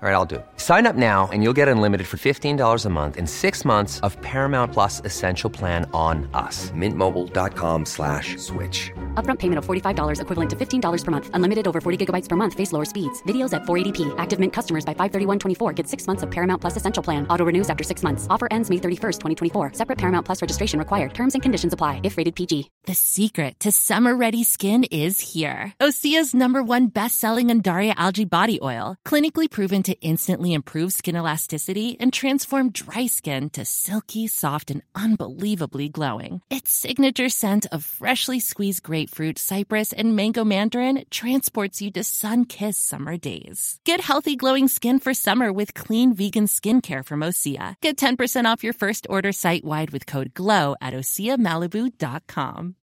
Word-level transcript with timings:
All 0.00 0.08
right, 0.08 0.14
I'll 0.14 0.24
do 0.24 0.36
it. 0.36 0.46
Sign 0.58 0.86
up 0.86 0.94
now 0.94 1.28
and 1.32 1.42
you'll 1.42 1.58
get 1.60 1.66
unlimited 1.66 2.06
for 2.06 2.18
$15 2.18 2.84
a 2.84 2.88
month 2.88 3.16
in 3.16 3.26
six 3.26 3.64
months 3.64 3.98
of 4.06 4.16
Paramount 4.22 4.72
Plus 4.72 5.02
Essential 5.04 5.50
Plan 5.50 5.90
on 5.92 6.30
us. 6.34 6.70
Mintmobile.com 6.70 7.84
slash 7.84 8.36
switch. 8.36 8.92
Upfront 9.14 9.40
payment 9.40 9.58
of 9.58 9.66
$45 9.66 10.20
equivalent 10.20 10.50
to 10.50 10.54
$15 10.56 11.04
per 11.04 11.10
month. 11.10 11.30
Unlimited 11.34 11.66
over 11.66 11.80
40 11.80 12.06
gigabytes 12.06 12.28
per 12.28 12.36
month. 12.36 12.54
Face 12.54 12.72
lower 12.72 12.84
speeds. 12.84 13.20
Videos 13.24 13.52
at 13.52 13.62
480p. 13.62 14.14
Active 14.18 14.38
Mint 14.38 14.52
customers 14.52 14.84
by 14.84 14.94
531.24 14.94 15.74
get 15.74 15.88
six 15.88 16.06
months 16.06 16.22
of 16.22 16.30
Paramount 16.30 16.60
Plus 16.60 16.76
Essential 16.76 17.02
Plan. 17.02 17.26
Auto 17.26 17.44
renews 17.44 17.68
after 17.68 17.82
six 17.82 18.04
months. 18.04 18.28
Offer 18.30 18.46
ends 18.52 18.70
May 18.70 18.76
31st, 18.76 19.18
2024. 19.18 19.72
Separate 19.72 19.98
Paramount 19.98 20.24
Plus 20.24 20.40
registration 20.40 20.78
required. 20.78 21.12
Terms 21.12 21.34
and 21.34 21.42
conditions 21.42 21.72
apply 21.72 22.02
if 22.04 22.16
rated 22.16 22.36
PG. 22.36 22.70
The 22.84 22.94
secret 22.94 23.58
to 23.60 23.72
summer-ready 23.72 24.44
skin 24.44 24.84
is 24.84 25.18
here. 25.18 25.74
Osea's 25.80 26.34
number 26.34 26.62
one 26.62 26.86
best-selling 26.86 27.48
Andaria 27.48 27.94
Algae 27.96 28.24
Body 28.24 28.60
Oil. 28.62 28.94
Clinically 29.04 29.50
proven 29.50 29.82
to 29.88 29.98
instantly 30.02 30.52
improve 30.52 30.92
skin 30.92 31.16
elasticity 31.16 31.96
and 31.98 32.12
transform 32.12 32.70
dry 32.70 33.06
skin 33.06 33.48
to 33.48 33.64
silky, 33.64 34.26
soft, 34.26 34.70
and 34.70 34.82
unbelievably 34.94 35.88
glowing. 35.88 36.42
Its 36.50 36.70
signature 36.70 37.30
scent 37.30 37.64
of 37.72 37.84
freshly 37.84 38.38
squeezed 38.38 38.82
grapefruit, 38.82 39.38
cypress, 39.38 39.94
and 39.94 40.14
mango 40.14 40.44
mandarin 40.44 41.06
transports 41.10 41.80
you 41.80 41.90
to 41.90 42.04
sun-kissed 42.04 42.86
summer 42.86 43.16
days. 43.16 43.80
Get 43.84 44.02
healthy, 44.02 44.36
glowing 44.36 44.68
skin 44.68 44.98
for 44.98 45.14
summer 45.14 45.50
with 45.50 45.72
clean 45.72 46.12
vegan 46.12 46.48
skincare 46.48 47.02
from 47.02 47.20
Osea. 47.20 47.76
Get 47.80 47.96
10% 47.96 48.44
off 48.44 48.62
your 48.62 48.74
first 48.74 49.06
order 49.08 49.32
site-wide 49.32 49.90
with 49.90 50.04
code 50.04 50.34
GLOW 50.34 50.76
at 50.82 50.92
OseaMalibu.com. 50.92 52.77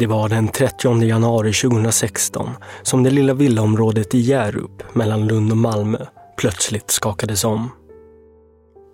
Det 0.00 0.06
var 0.06 0.28
den 0.28 0.48
30 0.48 1.02
januari 1.02 1.52
2016 1.52 2.48
som 2.82 3.02
det 3.02 3.10
lilla 3.10 3.34
villaområdet 3.34 4.14
i 4.14 4.18
Hjärup 4.18 4.94
mellan 4.94 5.26
Lund 5.26 5.50
och 5.50 5.56
Malmö 5.56 5.98
plötsligt 6.36 6.90
skakades 6.90 7.44
om. 7.44 7.70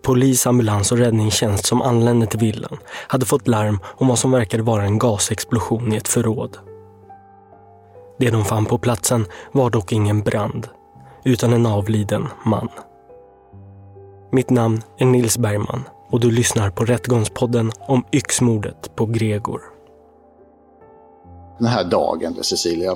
Polis, 0.05 0.47
ambulans 0.47 0.93
och 0.93 0.98
räddningstjänst 0.98 1.67
som 1.67 1.83
anlände 1.83 2.27
till 2.27 2.41
villan 2.41 2.79
hade 3.09 3.27
fått 3.27 3.48
larm 3.48 3.79
om 3.85 4.09
vad 4.09 4.19
som 4.19 4.31
verkade 4.31 4.63
vara 4.63 4.85
en 4.85 4.98
gasexplosion 4.98 5.93
i 5.93 5.97
ett 5.97 6.09
förråd. 6.09 6.59
Det 8.19 8.31
de 8.31 8.45
fann 8.45 8.67
på 8.67 8.79
platsen 8.79 9.27
var 9.53 9.70
dock 9.70 9.93
ingen 9.93 10.23
brand, 10.23 10.69
utan 11.25 11.53
en 11.53 11.67
avliden 11.67 12.27
man. 12.45 12.69
Mitt 14.33 14.51
namn 14.51 14.83
är 14.98 15.07
Nils 15.07 15.39
Bergman 15.39 15.83
och 16.11 16.20
du 16.20 16.31
lyssnar 16.31 16.70
på 16.70 16.85
Rättegångspodden 16.85 17.73
om 17.81 18.05
yxmordet 18.13 18.97
på 18.97 19.07
Gregor 19.07 19.76
den 21.58 21.68
här 21.68 21.84
dagen, 21.84 22.34
Cecilia. 22.34 22.90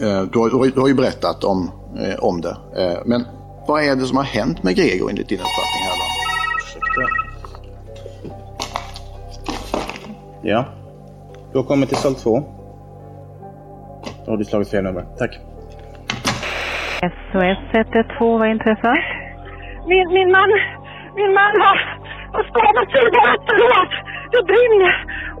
Eh, 0.00 0.22
du 0.22 0.38
har, 0.38 0.70
du 0.74 0.80
har 0.80 0.88
ju 0.88 0.94
berättat 0.94 1.44
om, 1.44 1.70
eh, 1.98 2.24
om 2.24 2.40
det. 2.40 2.56
Eh, 2.76 2.98
men 3.04 3.26
vad 3.66 3.82
är 3.84 3.96
det 3.96 4.06
som 4.06 4.16
har 4.16 4.24
hänt 4.24 4.62
med 4.62 4.76
Gregor 4.76 5.10
enligt 5.10 5.28
din 5.28 5.38
uppfattning? 5.38 5.82
Här, 5.84 7.24
Ja. 10.46 10.64
Du 11.52 11.58
har 11.58 11.64
kommit 11.64 11.88
till 11.88 11.98
sal 11.98 12.14
2. 12.14 12.42
Då 14.24 14.30
har 14.30 14.36
du 14.36 14.44
slagit 14.44 14.70
fel 14.70 14.84
nummer. 14.84 15.04
Tack. 15.18 15.32
SOS 17.32 17.60
112, 17.72 18.38
vad 18.40 18.50
inträffar? 18.50 18.98
Min, 19.88 20.06
min 20.16 20.30
man, 20.36 20.50
min 21.18 21.32
man 21.40 21.52
har, 21.64 21.78
har 22.34 22.44
skadat 22.50 22.88
sig 22.92 23.02
efteråt. 23.34 23.92
Det 24.32 24.42
brinner. 24.50 24.94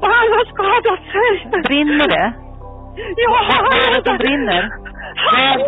Och 0.04 0.10
han 0.18 0.28
har 0.36 0.44
skadat 0.54 1.02
sig. 1.14 1.60
Brinner 1.68 2.08
det? 2.08 2.26
Ja, 3.16 3.30
Vad 3.64 3.74
är 3.84 3.90
det 3.94 4.02
som 4.10 4.16
brinner? 4.16 4.62
Han, 5.16 5.60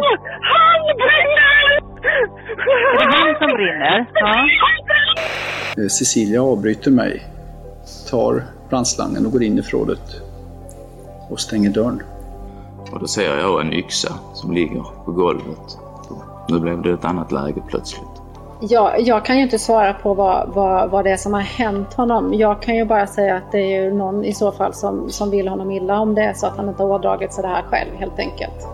han 0.53 0.97
brinner! 1.03 1.63
Är 3.01 3.07
det 3.11 3.17
han 3.17 3.35
som 3.39 3.57
brinner? 3.57 4.07
Ja. 4.15 4.43
Eh, 5.83 5.89
Cecilia 5.89 6.43
avbryter 6.43 6.91
mig, 6.91 7.23
tar 8.11 8.43
brandslangen 8.69 9.27
och 9.27 9.33
går 9.33 9.43
in 9.43 9.59
i 9.59 9.63
förrådet 9.63 10.21
och 11.31 11.41
stänger 11.41 11.71
dörren. 11.71 12.03
Och 12.93 13.01
då 13.01 13.07
ser 13.07 13.39
jag 13.39 13.61
en 13.61 13.73
yxa 13.73 14.13
som 14.35 14.53
ligger 14.53 14.83
på 15.05 15.13
golvet. 15.13 15.79
Nu 16.49 16.61
blev 16.61 16.83
det 16.83 16.93
ett 16.93 17.05
annat 17.05 17.33
läge 17.33 17.63
plötsligt. 17.69 18.16
Jag, 18.61 19.01
jag 19.01 19.25
kan 19.25 19.37
ju 19.37 19.43
inte 19.43 19.59
svara 19.59 19.95
på 19.95 20.15
vad, 20.15 20.49
vad, 20.55 20.91
vad 20.91 21.05
det 21.05 21.11
är 21.11 21.17
som 21.17 21.35
har 21.35 21.41
hänt 21.41 21.95
honom. 21.95 22.35
Jag 22.35 22.63
kan 22.63 22.77
ju 22.77 22.85
bara 22.85 23.07
säga 23.07 23.37
att 23.37 23.53
det 23.53 23.59
är 23.59 23.83
ju 23.83 23.95
någon 23.95 24.25
i 24.25 24.33
så 24.33 24.53
fall 24.53 24.75
som, 24.75 25.11
som 25.11 25.31
vill 25.31 25.49
honom 25.49 25.71
illa 25.71 26.01
om 26.01 26.15
det 26.15 26.23
är 26.23 26.35
så 26.35 26.47
att 26.47 26.57
han 26.57 26.69
inte 26.69 26.83
har 26.83 26.91
ådragit 26.91 27.33
sig 27.33 27.43
det 27.43 27.49
här 27.49 27.63
själv 27.63 27.91
helt 27.99 28.19
enkelt. 28.19 28.69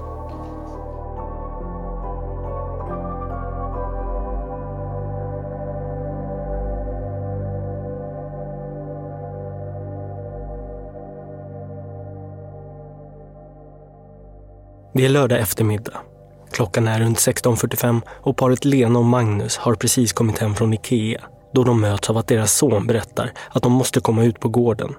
Det 14.94 15.04
är 15.04 15.08
lördag 15.08 15.40
eftermiddag. 15.40 16.11
Klockan 16.52 16.88
är 16.88 17.00
runt 17.00 17.18
16.45 17.18 18.00
och 18.08 18.36
paret 18.36 18.64
Lena 18.64 18.98
och 18.98 19.04
Magnus 19.04 19.56
har 19.56 19.74
precis 19.74 20.12
kommit 20.12 20.38
hem 20.38 20.54
från 20.54 20.74
Ikea 20.74 21.20
då 21.52 21.64
de 21.64 21.80
möts 21.80 22.10
av 22.10 22.16
att 22.16 22.26
deras 22.26 22.52
son 22.52 22.86
berättar 22.86 23.32
att 23.50 23.62
de 23.62 23.72
måste 23.72 24.00
komma 24.00 24.24
ut 24.24 24.40
på 24.40 24.48
gården 24.48 24.94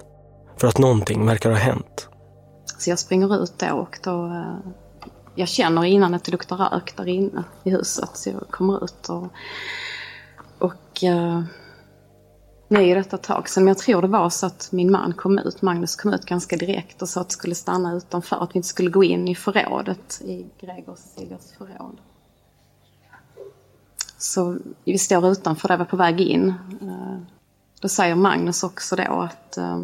för 0.57 0.67
att 0.67 0.77
någonting 0.77 1.25
verkar 1.25 1.49
ha 1.49 1.57
hänt. 1.57 2.09
Så 2.77 2.89
jag 2.89 2.99
springer 2.99 3.43
ut 3.43 3.53
då 3.57 3.75
och 3.75 3.99
då... 4.03 4.25
Eh, 4.25 4.71
jag 5.35 5.47
känner 5.47 5.83
innan 5.83 6.13
att 6.13 6.23
det 6.23 6.31
luktar 6.31 6.57
rök 6.57 6.97
där 6.97 7.07
inne 7.07 7.43
i 7.63 7.69
huset 7.69 8.09
så 8.13 8.29
jag 8.29 8.47
kommer 8.49 8.83
ut 8.83 9.09
och... 9.09 9.27
Och... 10.59 11.03
Eh, 11.03 11.43
eh, 12.73 12.81
Nu 12.81 12.95
detta 12.95 13.15
ett 13.15 13.23
tag 13.23 13.49
sedan 13.49 13.63
men 13.63 13.67
jag 13.67 13.77
tror 13.77 14.01
det 14.01 14.07
var 14.07 14.29
så 14.29 14.45
att 14.45 14.69
min 14.71 14.91
man 14.91 15.13
kom 15.13 15.39
ut, 15.39 15.61
Magnus 15.61 15.95
kom 15.95 16.13
ut 16.13 16.25
ganska 16.25 16.57
direkt 16.57 17.01
och 17.01 17.09
sa 17.09 17.21
att 17.21 17.27
vi 17.27 17.31
skulle 17.31 17.55
stanna 17.55 17.93
utanför, 17.93 18.43
att 18.43 18.55
vi 18.55 18.57
inte 18.57 18.67
skulle 18.67 18.89
gå 18.89 19.03
in 19.03 19.27
i 19.27 19.35
förrådet 19.35 20.21
i 20.21 20.45
Gregor 20.61 20.89
och 20.89 20.97
Cecilias 20.97 21.53
förråd. 21.57 21.97
Så 24.17 24.57
vi 24.83 24.97
står 24.97 25.27
utanför 25.27 25.67
där, 25.67 25.77
var 25.77 25.85
på 25.85 25.97
väg 25.97 26.21
in. 26.21 26.53
Eh, 26.81 27.17
då 27.81 27.89
säger 27.89 28.15
Magnus 28.15 28.63
också 28.63 28.95
då 28.95 29.03
att, 29.03 29.57
eh, 29.57 29.79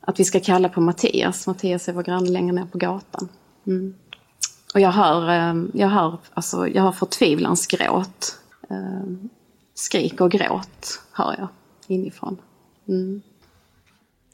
att 0.00 0.20
vi 0.20 0.24
ska 0.24 0.40
kalla 0.40 0.68
på 0.68 0.80
Mattias. 0.80 1.46
Mattias 1.46 1.88
är 1.88 1.92
vår 1.92 2.02
granne 2.02 2.30
längre 2.30 2.52
ner 2.52 2.66
på 2.66 2.78
gatan. 2.78 3.28
Mm. 3.66 3.94
Och 4.74 4.80
jag 4.80 4.92
hör, 4.92 5.28
eh, 5.28 5.64
jag 5.74 5.88
hör, 5.88 6.18
alltså, 6.34 6.68
jag 6.68 6.82
hör 6.82 6.92
förtvivlans 6.92 7.66
gråt. 7.66 8.34
Skrik 9.74 10.20
och 10.20 10.30
gråt 10.30 11.02
hör 11.12 11.34
jag 11.38 11.48
inifrån. 11.88 12.36
Mm. 12.88 13.22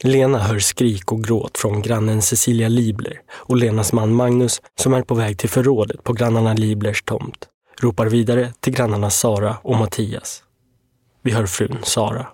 Lena 0.05 0.39
hör 0.39 0.59
skrik 0.59 1.13
och 1.13 1.25
gråt 1.25 1.59
från 1.59 1.83
grannen 1.83 2.23
Cecilia 2.23 2.69
Libler 2.69 3.21
och 3.49 3.57
Lenas 3.57 3.93
man 3.93 4.15
Magnus 4.15 4.63
som 4.75 4.95
är 4.95 5.03
på 5.03 5.15
väg 5.15 5.39
till 5.39 5.49
förrådet 5.49 6.05
på 6.05 6.13
grannarna 6.13 6.53
Liblers 6.55 7.03
tomt. 7.03 7.49
Ropar 7.83 8.07
vidare 8.07 8.47
till 8.61 8.75
grannarna 8.75 9.11
Sara 9.11 9.55
och 9.63 9.77
Mattias. 9.77 10.43
Vi 11.23 11.31
hör 11.31 11.47
frun 11.47 11.79
Sara. 11.83 12.27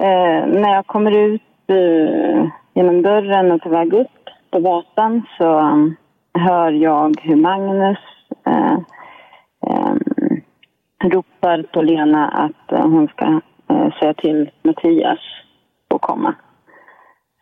Eh, 0.00 0.46
när 0.46 0.74
jag 0.74 0.86
kommer 0.86 1.18
ut 1.18 1.42
eh, 1.68 2.46
genom 2.74 3.02
dörren 3.02 3.52
och 3.52 3.62
på 3.62 3.68
väg 3.68 3.92
upp 3.92 4.08
på 4.50 4.60
gatan 4.60 5.22
så 5.38 5.60
um, 5.60 5.96
hör 6.38 6.72
jag 6.72 7.20
hur 7.20 7.36
Magnus 7.36 7.98
eh, 8.46 8.78
eh, 9.66 9.94
ropar 11.04 11.62
på 11.62 11.82
Lena 11.82 12.28
att 12.28 12.72
eh, 12.72 12.88
hon 12.88 13.08
ska 13.08 13.40
säga 14.00 14.14
till 14.14 14.50
Mattias 14.62 15.18
att 15.94 16.00
komma. 16.00 16.34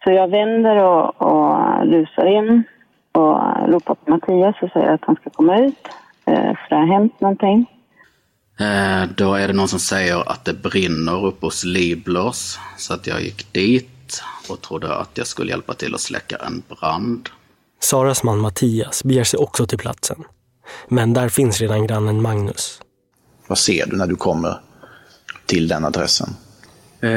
Så 0.04 0.12
jag 0.12 0.28
vänder 0.28 0.84
och, 0.84 1.22
och 1.22 1.86
rusar 1.86 2.26
in 2.26 2.62
och 3.12 3.69
ropar 3.69 3.94
på 3.94 4.10
Mattias 4.10 4.56
och 4.62 4.70
säger 4.72 4.92
att 4.92 5.04
han 5.04 5.16
ska 5.16 5.30
komma 5.30 5.58
ut. 5.58 5.88
Eh, 6.24 6.34
för 6.34 6.69
det 6.69 6.74
har 6.74 6.86
hänt 6.86 7.20
någonting. 7.20 7.66
Eh, 8.60 9.08
då 9.16 9.34
är 9.34 9.48
det 9.48 9.54
någon 9.54 9.69
som 9.69 9.78
säger 9.78 10.30
att 10.32 10.44
det 10.44 10.54
brinner 10.54 11.26
uppe 11.26 11.46
hos 11.46 11.64
Liblers. 11.64 12.58
Så 12.76 12.94
att 12.94 13.06
jag 13.06 13.22
gick 13.22 13.52
dit 13.52 14.22
och 14.50 14.60
trodde 14.60 14.96
att 14.96 15.19
jag 15.19 15.26
skulle 15.26 15.50
hjälpa 15.50 15.74
till 15.74 15.94
att 15.94 16.00
släcka 16.00 16.36
en 16.36 16.62
brand. 16.69 17.28
Saras 17.80 18.24
man 18.24 18.38
Mattias 18.38 19.04
beger 19.04 19.24
sig 19.24 19.38
också 19.38 19.66
till 19.66 19.78
platsen. 19.78 20.24
Men 20.88 21.12
där 21.12 21.28
finns 21.28 21.60
redan 21.60 21.86
grannen 21.86 22.22
Magnus. 22.22 22.80
Vad 23.46 23.58
ser 23.58 23.86
du 23.86 23.96
när 23.96 24.06
du 24.06 24.16
kommer 24.16 24.60
till 25.52 25.69
den 25.69 25.84
adressen? 25.84 26.28
Eh, 27.00 27.10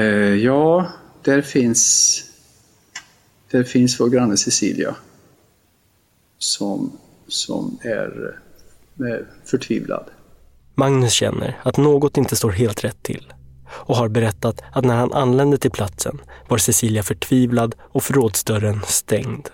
ja, 0.44 0.88
där 1.22 1.42
finns, 1.42 2.24
där 3.52 3.64
finns 3.64 4.00
vår 4.00 4.10
granne 4.10 4.38
Cecilia. 4.38 4.96
Som, 6.38 6.98
som 7.28 7.80
är, 7.82 8.40
är 9.00 9.28
förtvivlad. 9.46 10.06
Magnus 10.76 11.14
känner 11.14 11.58
att 11.64 11.78
något 11.78 12.18
inte 12.18 12.36
står 12.36 12.52
helt 12.52 12.84
rätt 12.84 13.04
till 13.04 13.34
och 13.68 13.96
har 13.96 14.08
berättat 14.10 14.62
att 14.72 14.86
när 14.86 14.96
han 14.96 15.14
anlände 15.14 15.58
till 15.58 15.72
platsen 15.72 16.22
var 16.50 16.58
Cecilia 16.58 17.04
förtvivlad 17.04 17.76
och 17.82 18.04
förrådsdörren 18.04 18.82
stängd. 18.88 19.50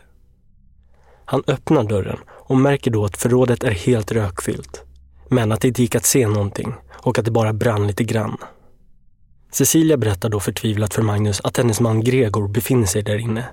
Han 1.26 1.44
öppnar 1.48 1.84
dörren 1.84 2.20
och 2.30 2.58
märker 2.58 2.92
då 2.92 3.06
att 3.06 3.18
förrådet 3.18 3.64
är 3.64 3.72
helt 3.72 4.12
rökfyllt. 4.12 4.84
Men 5.30 5.52
att 5.52 5.62
det 5.62 5.68
inte 5.68 5.82
gick 5.82 5.96
att 5.96 6.06
se 6.06 6.28
någonting 6.28 6.74
och 6.92 7.20
att 7.20 7.26
det 7.26 7.32
bara 7.32 7.54
brann 7.54 7.88
lite 7.88 8.04
grann. 8.04 8.38
Cecilia 9.52 9.98
berättar 9.98 10.30
då 10.30 10.40
förtvivlat 10.40 10.94
för 10.94 11.02
Magnus 11.02 11.42
att 11.44 11.58
hennes 11.58 11.80
man 11.80 12.04
Gregor 12.04 12.48
befinner 12.48 12.86
sig 12.86 13.04
där 13.04 13.18
inne. 13.18 13.46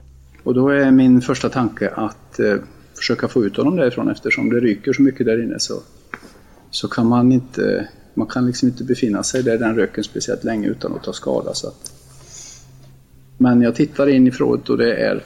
Och 0.43 0.55
då 0.55 0.69
är 0.69 0.91
min 0.91 1.21
första 1.21 1.49
tanke 1.49 1.89
att 1.89 2.41
eh, 2.41 2.57
försöka 2.97 3.29
få 3.29 3.45
ut 3.45 3.57
honom 3.57 3.77
därifrån 3.77 4.11
eftersom 4.11 4.51
det 4.51 4.61
ryker 4.61 4.93
så 4.93 5.03
mycket 5.03 5.27
där 5.27 5.43
inne 5.43 5.59
så, 5.59 5.83
så 6.71 6.89
kan 6.89 7.07
man 7.07 7.33
inte 7.33 7.89
man 8.19 8.27
kan 8.27 8.47
liksom 8.47 8.69
inte 8.69 8.85
befinna 8.85 9.23
sig 9.23 9.43
där 9.43 9.59
den 9.59 9.75
röken 9.75 10.05
speciellt 10.05 10.45
länge 10.45 10.69
utan 10.69 10.95
att 10.95 11.03
ta 11.03 11.13
skada. 11.13 11.55
Så 11.55 11.69
att. 11.69 11.93
Men 13.37 13.61
jag 13.63 13.75
tittar 13.75 14.07
in 14.07 14.27
i 14.27 14.31
förrådet 14.31 14.69
och 14.71 14.79
det 14.79 14.97
är, 14.97 15.25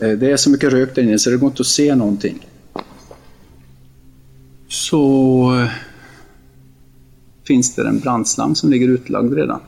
eh, 0.00 0.18
det 0.18 0.30
är 0.30 0.36
så 0.36 0.50
mycket 0.50 0.72
rök 0.72 0.94
där 0.94 1.02
inne 1.02 1.18
så 1.18 1.30
det 1.30 1.36
går 1.36 1.48
inte 1.48 1.60
att 1.60 1.66
se 1.66 1.94
någonting. 1.94 2.46
Så 4.68 5.54
eh, 5.60 5.70
finns 7.46 7.74
det 7.74 7.88
en 7.88 8.00
brandslang 8.00 8.56
som 8.56 8.70
ligger 8.70 8.88
utlagd 8.88 9.34
redan. 9.34 9.60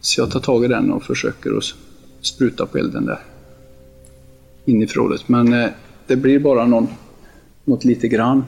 Så 0.00 0.20
jag 0.20 0.30
tar 0.30 0.40
tag 0.40 0.64
i 0.64 0.68
den 0.68 0.92
och 0.92 1.02
försöker 1.02 1.56
att 1.56 1.64
spruta 2.20 2.66
på 2.66 2.78
elden 2.78 3.06
där. 3.06 3.20
In 4.64 4.82
i 4.82 4.86
förrådet. 4.86 5.28
Men 5.28 5.52
eh, 5.52 5.70
det 6.06 6.16
blir 6.16 6.38
bara 6.38 6.66
någon, 6.66 6.88
något 7.64 7.84
lite 7.84 8.08
grann 8.08 8.44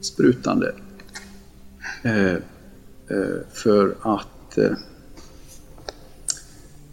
sprutande. 0.00 0.74
Eh, 2.02 2.32
eh, 2.32 2.40
för 3.52 3.94
att 4.00 4.58
eh, 4.58 4.72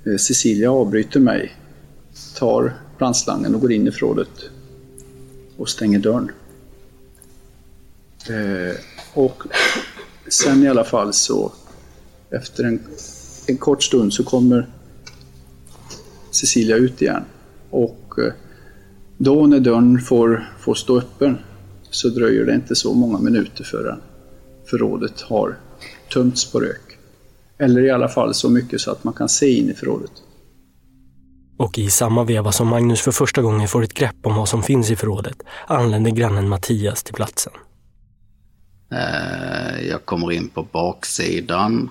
eh, 0.06 0.18
Cecilia 0.18 0.72
avbryter 0.72 1.20
mig, 1.20 1.56
tar 2.36 2.74
brandslangen 2.98 3.56
och 3.56 3.62
går 3.62 3.72
in 3.72 3.88
i 3.88 3.92
förrådet 3.92 4.30
och 5.58 5.70
stänger 5.70 6.00
dörren. 6.00 6.32
Eh, 8.30 8.76
och 9.14 9.44
sen 10.30 10.64
i 10.64 10.68
alla 10.68 10.84
fall 10.84 11.14
så 11.14 11.52
efter 12.30 12.64
en, 12.64 12.80
en 13.48 13.58
kort 13.58 13.84
stund 13.84 14.14
så 14.14 14.24
kommer 14.24 14.70
Cecilia 16.32 16.76
ut 16.76 17.02
igen. 17.02 17.24
Och 17.70 18.16
eh, 18.18 18.34
då 19.18 19.48
när 19.48 19.60
dörren 19.60 20.00
får, 20.02 20.54
får 20.60 20.74
stå 20.74 20.98
öppen 20.98 21.38
så 21.90 22.10
dröjer 22.10 22.46
det 22.46 22.56
inte 22.56 22.76
så 22.76 22.94
många 22.94 23.20
minuter 23.20 23.64
förrän 23.64 24.02
förrådet 24.70 25.22
har 25.22 25.58
tömts 26.14 26.52
på 26.52 26.60
rök. 26.60 26.98
Eller 27.58 27.82
i 27.82 27.90
alla 27.90 28.10
fall 28.10 28.34
så 28.34 28.50
mycket 28.50 28.82
så 28.82 28.92
att 28.92 29.04
man 29.04 29.14
kan 29.14 29.30
se 29.30 29.52
in 29.52 29.70
i 29.70 29.74
förrådet. 29.74 30.12
Och 31.58 31.78
i 31.78 31.90
samma 31.90 32.24
veva 32.24 32.52
som 32.52 32.68
Magnus 32.68 33.02
för 33.02 33.12
första 33.12 33.42
gången 33.42 33.68
får 33.68 33.84
ett 33.84 33.94
grepp 33.94 34.16
om 34.24 34.36
vad 34.36 34.50
som 34.50 34.64
finns 34.64 34.92
i 34.92 34.96
förrådet 34.96 35.38
anländer 35.68 36.12
grannen 36.12 36.50
Mattias 36.50 37.04
till 37.04 37.14
platsen. 37.14 37.54
Eh, 38.92 39.88
jag 39.88 40.06
kommer 40.06 40.32
in 40.32 40.50
på 40.50 40.64
baksidan. 40.64 41.90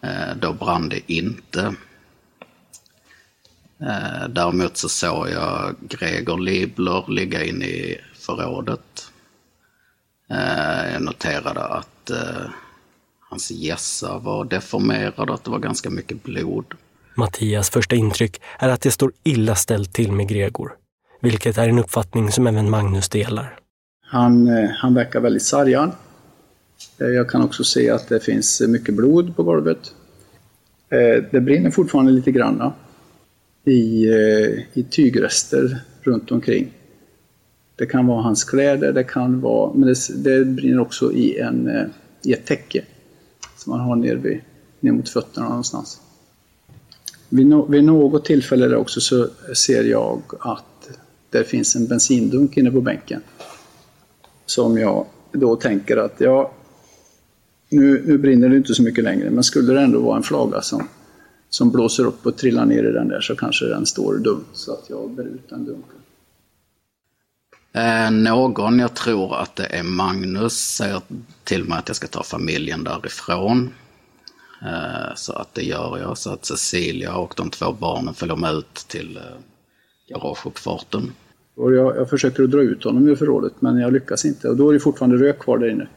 Eh, 0.00 0.36
då 0.40 0.52
brann 0.52 0.88
det 0.88 1.12
inte. 1.12 1.74
Eh, 3.80 4.28
däremot 4.28 4.76
så 4.76 4.88
såg 4.88 5.28
jag 5.28 5.74
Gregor 5.80 6.38
Libler 6.38 7.04
ligga 7.08 7.44
inne 7.44 7.64
i 7.64 8.00
förrådet. 8.14 9.12
Jag 10.92 11.02
noterade 11.02 11.60
att 11.64 12.10
hans 13.20 13.50
gässa 13.50 14.18
var 14.18 14.44
deformerad, 14.44 15.28
och 15.30 15.34
att 15.34 15.44
det 15.44 15.50
var 15.50 15.58
ganska 15.58 15.90
mycket 15.90 16.22
blod. 16.22 16.64
Mattias 17.14 17.70
första 17.70 17.96
intryck 17.96 18.40
är 18.58 18.68
att 18.68 18.80
det 18.80 18.90
står 18.90 19.12
illa 19.22 19.54
ställt 19.54 19.92
till 19.92 20.12
med 20.12 20.28
Gregor, 20.28 20.72
vilket 21.20 21.58
är 21.58 21.68
en 21.68 21.78
uppfattning 21.78 22.32
som 22.32 22.46
även 22.46 22.70
Magnus 22.70 23.08
delar. 23.08 23.58
Han, 24.08 24.48
eh, 24.48 24.70
han 24.70 24.94
verkar 24.94 25.20
väldigt 25.20 25.42
sargad. 25.42 25.90
Eh, 26.98 27.06
jag 27.06 27.30
kan 27.30 27.42
också 27.42 27.64
se 27.64 27.90
att 27.90 28.08
det 28.08 28.20
finns 28.20 28.60
mycket 28.60 28.94
blod 28.94 29.36
på 29.36 29.42
golvet. 29.42 29.94
Eh, 30.88 31.24
det 31.30 31.40
brinner 31.40 31.70
fortfarande 31.70 32.12
lite 32.12 32.32
grann 32.32 32.72
i, 33.64 34.08
i 34.72 34.82
tygrester 34.90 35.80
runt 36.02 36.32
omkring. 36.32 36.72
Det 37.76 37.86
kan 37.86 38.06
vara 38.06 38.22
hans 38.22 38.44
kläder, 38.44 38.92
det 38.92 39.04
kan 39.04 39.40
vara, 39.40 39.72
men 39.74 39.88
det, 39.88 39.94
det 40.16 40.44
brinner 40.44 40.80
också 40.80 41.12
i, 41.12 41.38
en, 41.38 41.70
i 42.22 42.32
ett 42.32 42.46
täcke 42.46 42.84
som 43.56 43.72
han 43.72 43.80
har 43.80 43.96
ner, 43.96 44.16
vid, 44.16 44.40
ner 44.80 44.92
mot 44.92 45.08
fötterna 45.08 45.48
någonstans. 45.48 46.00
Vid, 47.28 47.46
no, 47.46 47.70
vid 47.70 47.84
något 47.84 48.24
tillfälle 48.24 48.68
där 48.68 48.76
också 48.76 49.00
så 49.00 49.28
ser 49.54 49.84
jag 49.84 50.22
att 50.40 50.88
det 51.30 51.44
finns 51.44 51.76
en 51.76 51.86
bensindunk 51.86 52.56
inne 52.56 52.70
på 52.70 52.80
bänken. 52.80 53.22
Som 54.46 54.78
jag 54.78 55.06
då 55.32 55.56
tänker 55.56 55.96
att 55.96 56.14
ja, 56.18 56.52
nu, 57.68 58.02
nu 58.06 58.18
brinner 58.18 58.48
det 58.48 58.56
inte 58.56 58.74
så 58.74 58.82
mycket 58.82 59.04
längre, 59.04 59.30
men 59.30 59.44
skulle 59.44 59.72
det 59.72 59.80
ändå 59.80 60.00
vara 60.00 60.16
en 60.16 60.22
flaga 60.22 60.62
som, 60.62 60.88
som 61.48 61.70
blåser 61.70 62.06
upp 62.06 62.26
och 62.26 62.36
trillar 62.36 62.66
ner 62.66 62.84
i 62.84 62.92
den 62.92 63.08
där 63.08 63.20
så 63.20 63.36
kanske 63.36 63.66
den 63.66 63.86
står 63.86 64.18
dumt 64.18 64.44
så 64.52 64.72
att 64.72 64.90
jag 64.90 65.10
bär 65.10 65.24
ut 65.24 65.48
den 65.48 65.64
dunken. 65.64 66.00
Eh, 67.72 68.10
någon, 68.10 68.78
jag 68.78 68.94
tror 68.94 69.36
att 69.36 69.56
det 69.56 69.66
är 69.66 69.82
Magnus, 69.82 70.52
säger 70.52 71.00
till 71.44 71.64
mig 71.64 71.78
att 71.78 71.88
jag 71.88 71.96
ska 71.96 72.06
ta 72.06 72.22
familjen 72.22 72.84
därifrån. 72.84 73.74
Eh, 74.62 75.14
så 75.14 75.32
att 75.32 75.54
det 75.54 75.62
gör 75.62 75.98
jag, 75.98 76.18
så 76.18 76.32
att 76.32 76.44
Cecilia 76.44 77.16
och 77.16 77.34
de 77.36 77.50
två 77.50 77.72
barnen 77.72 78.14
följer 78.14 78.36
med 78.36 78.54
ut 78.54 78.74
till 78.74 79.16
eh, 79.16 79.22
garageuppfarten. 80.08 81.12
Och 81.56 81.74
jag, 81.74 81.96
jag 81.96 82.10
försöker 82.10 82.42
att 82.42 82.50
dra 82.50 82.62
ut 82.62 82.84
honom 82.84 83.08
ur 83.08 83.16
förrådet 83.16 83.52
men 83.60 83.78
jag 83.78 83.92
lyckas 83.92 84.24
inte 84.24 84.48
och 84.48 84.56
då 84.56 84.68
är 84.68 84.72
det 84.72 84.80
fortfarande 84.80 85.16
rök 85.16 85.38
kvar 85.38 85.58
där 85.58 85.70
inne. 85.70 85.88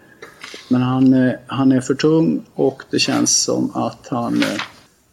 Men 0.69 0.81
han, 0.81 1.13
eh, 1.13 1.33
han 1.47 1.71
är 1.71 1.81
för 1.81 1.93
tung 1.93 2.45
och 2.53 2.83
det 2.91 2.99
känns 2.99 3.37
som 3.37 3.71
att 3.75 4.07
han 4.07 4.41
eh, 4.41 4.61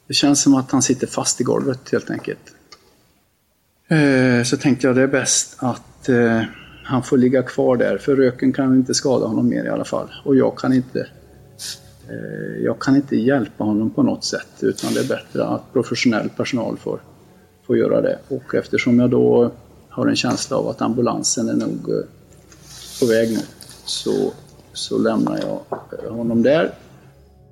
det 0.07 0.15
känns 0.15 0.43
som 0.43 0.55
att 0.55 0.71
han 0.71 0.83
sitter 0.83 1.07
fast 1.07 1.41
i 1.41 1.45
golvet 1.45 1.93
helt 1.93 2.11
enkelt. 2.11 2.55
Eh, 3.88 4.45
så 4.45 4.57
tänkte 4.57 4.87
jag 4.87 4.97
det 4.97 5.03
är 5.03 5.07
bäst 5.07 5.57
att 5.59 5.83
han 6.85 7.03
får 7.03 7.19
ligga 7.19 7.43
kvar 7.43 7.76
där 7.76 7.99
för 7.99 8.17
röken 8.17 8.53
kan 8.53 8.75
inte 8.75 8.95
skada 8.95 9.26
honom 9.26 9.49
mer 9.49 9.65
i 9.65 9.69
alla 9.69 9.85
fall. 9.85 10.09
Och 10.25 10.37
jag 10.37 10.59
kan 10.59 10.73
inte 10.73 11.07
jag 12.61 12.79
kan 12.79 12.97
inte 12.97 13.17
hjälpa 13.17 13.65
honom 13.65 13.91
på 13.91 14.03
något 14.03 14.25
sätt 14.25 14.49
utan 14.61 14.95
det 14.95 15.00
är 15.00 15.09
bättre 15.09 15.45
att 15.45 15.73
professionell 15.73 16.29
personal 16.37 16.76
får, 16.76 17.00
får 17.67 17.79
göra 17.79 18.00
det. 18.00 18.19
Och 18.29 18.55
eftersom 18.55 18.99
jag 18.99 19.11
då 19.11 19.53
har 19.97 20.07
en 20.07 20.17
känsla 20.17 20.57
av 20.57 20.69
att 20.69 20.83
ambulansen 20.83 21.49
är 21.49 21.55
nog 21.55 21.87
på 23.00 23.07
väg 23.07 23.31
nu 23.33 23.41
så 23.85 24.33
så 24.73 24.99
lämnar 24.99 25.38
jag 25.38 26.11
honom 26.11 26.43
där. 26.43 26.75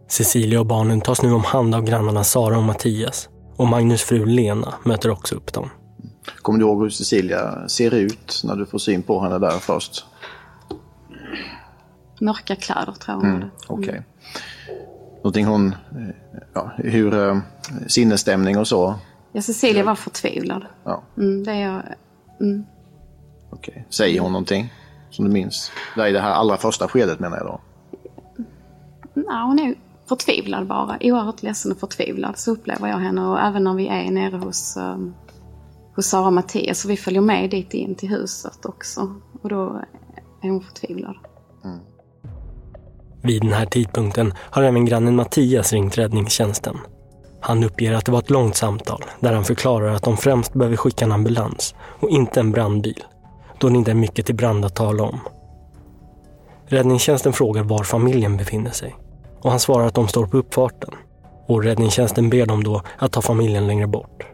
Cecilia 0.09 0.61
och 0.61 0.67
barnen 0.67 1.01
tas 1.01 1.23
nu 1.23 1.33
om 1.33 1.45
hand 1.45 1.75
av 1.75 1.85
grannarna 1.85 2.25
Sara 2.25 2.57
och 2.57 2.63
Mattias. 2.63 3.29
Och 3.57 3.69
Magnus 3.69 4.03
fru 4.03 4.27
Lena 4.27 4.75
möter 4.85 5.11
också 5.11 5.35
upp 5.35 5.53
dem. 5.53 5.71
Kommer 6.43 6.59
du 6.59 6.65
ihåg 6.65 6.83
hur 6.83 6.91
Cecilia 6.91 7.69
ser 7.69 7.95
ut 7.95 8.43
när 8.45 8.57
du 8.57 8.67
får 8.67 8.79
syn 8.79 9.03
på 9.03 9.21
henne 9.21 9.39
där 9.39 9.59
först? 9.59 10.05
Mörka 12.21 12.57
kläder 12.57 12.93
tror 12.93 13.25
jag. 13.25 13.35
Mm, 13.35 13.49
Okej. 13.67 13.89
Okay. 13.89 14.01
Någonting 15.17 15.47
hon, 15.47 15.75
ja, 16.53 16.73
hur 16.77 17.41
sinnesstämning 17.87 18.59
och 18.59 18.69
så? 18.69 18.95
Ja, 19.33 19.43
Cecilia 19.43 19.85
var 19.85 19.95
förtvivlad. 19.95 20.67
Ja. 20.85 21.03
Mm, 21.17 21.45
det 21.45 21.53
är 21.53 21.61
jag. 21.61 21.83
Mm. 22.41 22.65
Okej. 23.51 23.73
Okay. 23.73 23.83
Säger 23.91 24.21
hon 24.21 24.33
någonting? 24.33 24.73
Som 25.11 25.25
du 25.25 25.31
minns? 25.31 25.71
Där 25.97 26.07
i 26.07 26.13
det 26.13 26.21
här 26.21 26.33
allra 26.33 26.57
första 26.57 26.89
skedet 26.89 27.21
menar 27.21 27.37
jag 27.37 27.47
då. 27.47 27.61
Nej, 29.15 29.47
hon 29.47 29.59
är 29.59 29.75
förtvivlad 30.09 30.67
bara. 30.67 30.99
Oerhört 31.01 31.43
ledsen 31.43 31.73
och 31.73 31.79
förtvivlad. 31.79 32.39
Så 32.39 32.53
upplever 32.53 32.89
jag 32.89 32.99
henne 32.99 33.27
och 33.27 33.41
även 33.41 33.65
när 33.65 33.75
vi 33.75 33.89
är 33.89 34.11
nere 34.11 34.37
hos, 34.37 34.77
um, 34.77 35.15
hos 35.97 36.07
Sara 36.07 36.27
och 36.27 36.33
Mattias. 36.33 36.81
Så 36.81 36.89
vi 36.89 36.97
följer 36.97 37.21
med 37.21 37.51
dit 37.51 37.75
in 37.75 37.95
till 37.95 38.09
huset 38.09 38.67
också. 38.67 39.15
Och 39.43 39.49
då 39.49 39.83
är 40.43 40.51
hon 40.51 40.61
förtvivlad. 40.61 41.17
Vid 43.23 43.43
den 43.43 43.53
här 43.53 43.67
tidpunkten 43.67 44.33
har 44.37 44.63
även 44.63 44.85
grannen 44.85 45.17
Mattias 45.17 45.73
ringt 45.73 45.99
räddningstjänsten. 45.99 46.79
Han 47.47 47.65
uppger 47.65 47.93
att 47.93 48.05
det 48.05 48.13
var 48.13 48.19
ett 48.19 48.31
långt 48.31 48.57
samtal 48.57 49.05
där 49.21 49.33
han 49.33 49.45
förklarar 49.45 49.95
att 49.95 50.03
de 50.03 50.17
främst 50.17 50.53
behöver 50.53 50.77
skicka 50.77 51.05
en 51.05 51.13
ambulans 51.13 51.75
och 52.01 52.09
inte 52.09 52.41
en 52.41 52.53
brandbil, 52.53 53.05
då 53.59 53.69
det 53.69 53.77
inte 53.77 53.91
är 53.91 53.95
mycket 53.95 54.27
till 54.27 54.35
brand 54.35 54.65
att 54.65 54.75
tala 54.75 55.03
om. 55.03 55.21
Räddningstjänsten 56.67 57.33
frågar 57.33 57.63
var 57.63 57.85
familjen 57.85 58.37
befinner 58.37 58.71
sig 58.71 58.97
och 59.41 59.51
han 59.51 59.61
svarar 59.61 59.87
att 59.87 59.95
de 59.95 60.09
står 60.09 60.27
på 60.27 60.37
uppfarten 60.37 60.91
och 61.47 61.65
räddningstjänsten 61.65 62.31
ber 62.31 62.47
dem 62.47 62.65
då 62.65 62.83
att 62.99 63.13
ta 63.13 63.23
familjen 63.23 63.67
längre 63.67 63.87
bort. 63.87 64.27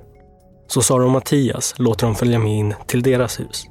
Så 0.66 0.82
Sara 0.82 1.04
och 1.04 1.10
Mattias 1.10 1.74
låter 1.78 2.06
dem 2.06 2.14
följa 2.14 2.38
med 2.38 2.58
in 2.58 2.74
till 2.86 3.02
deras 3.02 3.40
hus. 3.40 3.66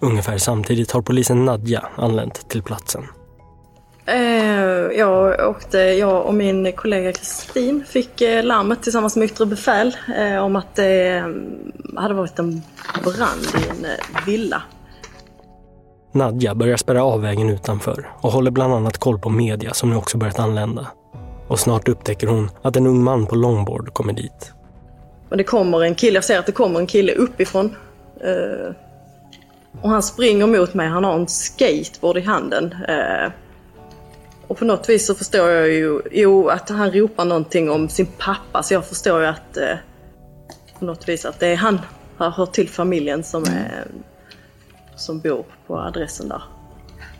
Ungefär 0.00 0.38
samtidigt 0.38 0.92
har 0.92 1.02
polisen 1.02 1.44
Nadja 1.44 1.88
anlänt 1.96 2.48
till 2.48 2.62
platsen. 2.62 3.04
Eh, 4.06 4.98
jag 4.98 5.48
åkte, 5.50 5.78
jag 5.78 6.26
och 6.26 6.34
min 6.34 6.72
kollega 6.72 7.12
Kristin 7.12 7.84
fick 7.88 8.20
eh, 8.20 8.44
larmet 8.44 8.82
tillsammans 8.82 9.16
med 9.16 9.24
yttre 9.24 9.46
befäl 9.46 9.96
eh, 10.16 10.44
om 10.44 10.56
att 10.56 10.74
det 10.74 11.24
hade 11.96 12.14
varit 12.14 12.38
en 12.38 12.62
brand 13.04 13.42
i 13.42 13.68
en 13.68 13.86
villa. 14.26 14.62
Nadja 16.12 16.54
börjar 16.54 16.76
spärra 16.76 17.04
av 17.04 17.22
vägen 17.22 17.50
utanför 17.50 18.08
och 18.20 18.32
håller 18.32 18.50
bland 18.50 18.74
annat 18.74 18.98
koll 18.98 19.18
på 19.18 19.30
media 19.30 19.74
som 19.74 19.90
nu 19.90 19.96
också 19.96 20.18
börjat 20.18 20.38
anlända. 20.38 20.86
Och 21.48 21.58
snart 21.58 21.88
upptäcker 21.88 22.26
hon 22.26 22.50
att 22.62 22.76
en 22.76 22.86
ung 22.86 23.04
man 23.04 23.26
på 23.26 23.34
longboard 23.34 23.94
kommer 23.94 24.12
dit. 24.12 24.52
Och 25.30 25.36
det 25.36 25.44
kommer 25.44 25.84
en 25.84 25.94
kille, 25.94 26.14
jag 26.14 26.24
ser 26.24 26.38
att 26.38 26.46
det 26.46 26.52
kommer 26.52 26.80
en 26.80 26.86
kille 26.86 27.12
uppifrån. 27.12 27.76
Och 29.82 29.90
han 29.90 30.02
springer 30.02 30.46
mot 30.46 30.74
mig, 30.74 30.88
han 30.88 31.04
har 31.04 31.14
en 31.14 31.28
skateboard 31.28 32.18
i 32.18 32.20
handen. 32.20 32.74
Och 34.48 34.58
på 34.58 34.64
något 34.64 34.88
vis 34.88 35.06
så 35.06 35.14
förstår 35.14 35.48
jag 35.48 35.68
ju 35.68 36.00
jo, 36.10 36.48
att 36.48 36.68
han 36.68 36.90
ropar 36.92 37.24
någonting 37.24 37.70
om 37.70 37.88
sin 37.88 38.06
pappa 38.06 38.62
så 38.62 38.74
jag 38.74 38.86
förstår 38.86 39.20
ju 39.20 39.26
att 39.26 39.56
eh, 39.56 39.76
på 40.78 40.84
något 40.84 41.08
vis 41.08 41.24
att 41.24 41.40
det 41.40 41.46
är 41.46 41.56
han 41.56 41.80
har 42.16 42.30
hört 42.30 42.52
till 42.52 42.68
familjen 42.68 43.24
som, 43.24 43.44
är, 43.44 43.86
som 44.96 45.20
bor 45.20 45.44
på 45.66 45.78
adressen 45.78 46.28
där. 46.28 46.42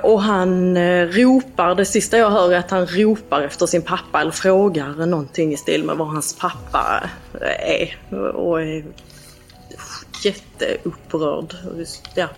Och 0.03 0.23
han 0.23 0.77
eh, 0.77 1.07
ropar, 1.07 1.75
det 1.75 1.85
sista 1.85 2.19
jag 2.19 2.31
hör 2.31 2.53
är 2.53 2.59
att 2.59 2.71
han 2.71 2.87
ropar 2.87 3.43
efter 3.43 3.67
sin 3.67 3.83
pappa 3.83 4.21
eller 4.21 4.31
frågar 4.31 5.07
någonting 5.07 5.53
i 5.53 5.57
stil 5.57 5.85
med 5.85 5.97
var 5.97 6.07
hans 6.07 6.39
pappa 6.39 7.11
är. 7.61 7.97
Och 8.35 8.63
är 8.63 8.85
jätteupprörd. 10.25 11.55
Ja, 12.15 12.29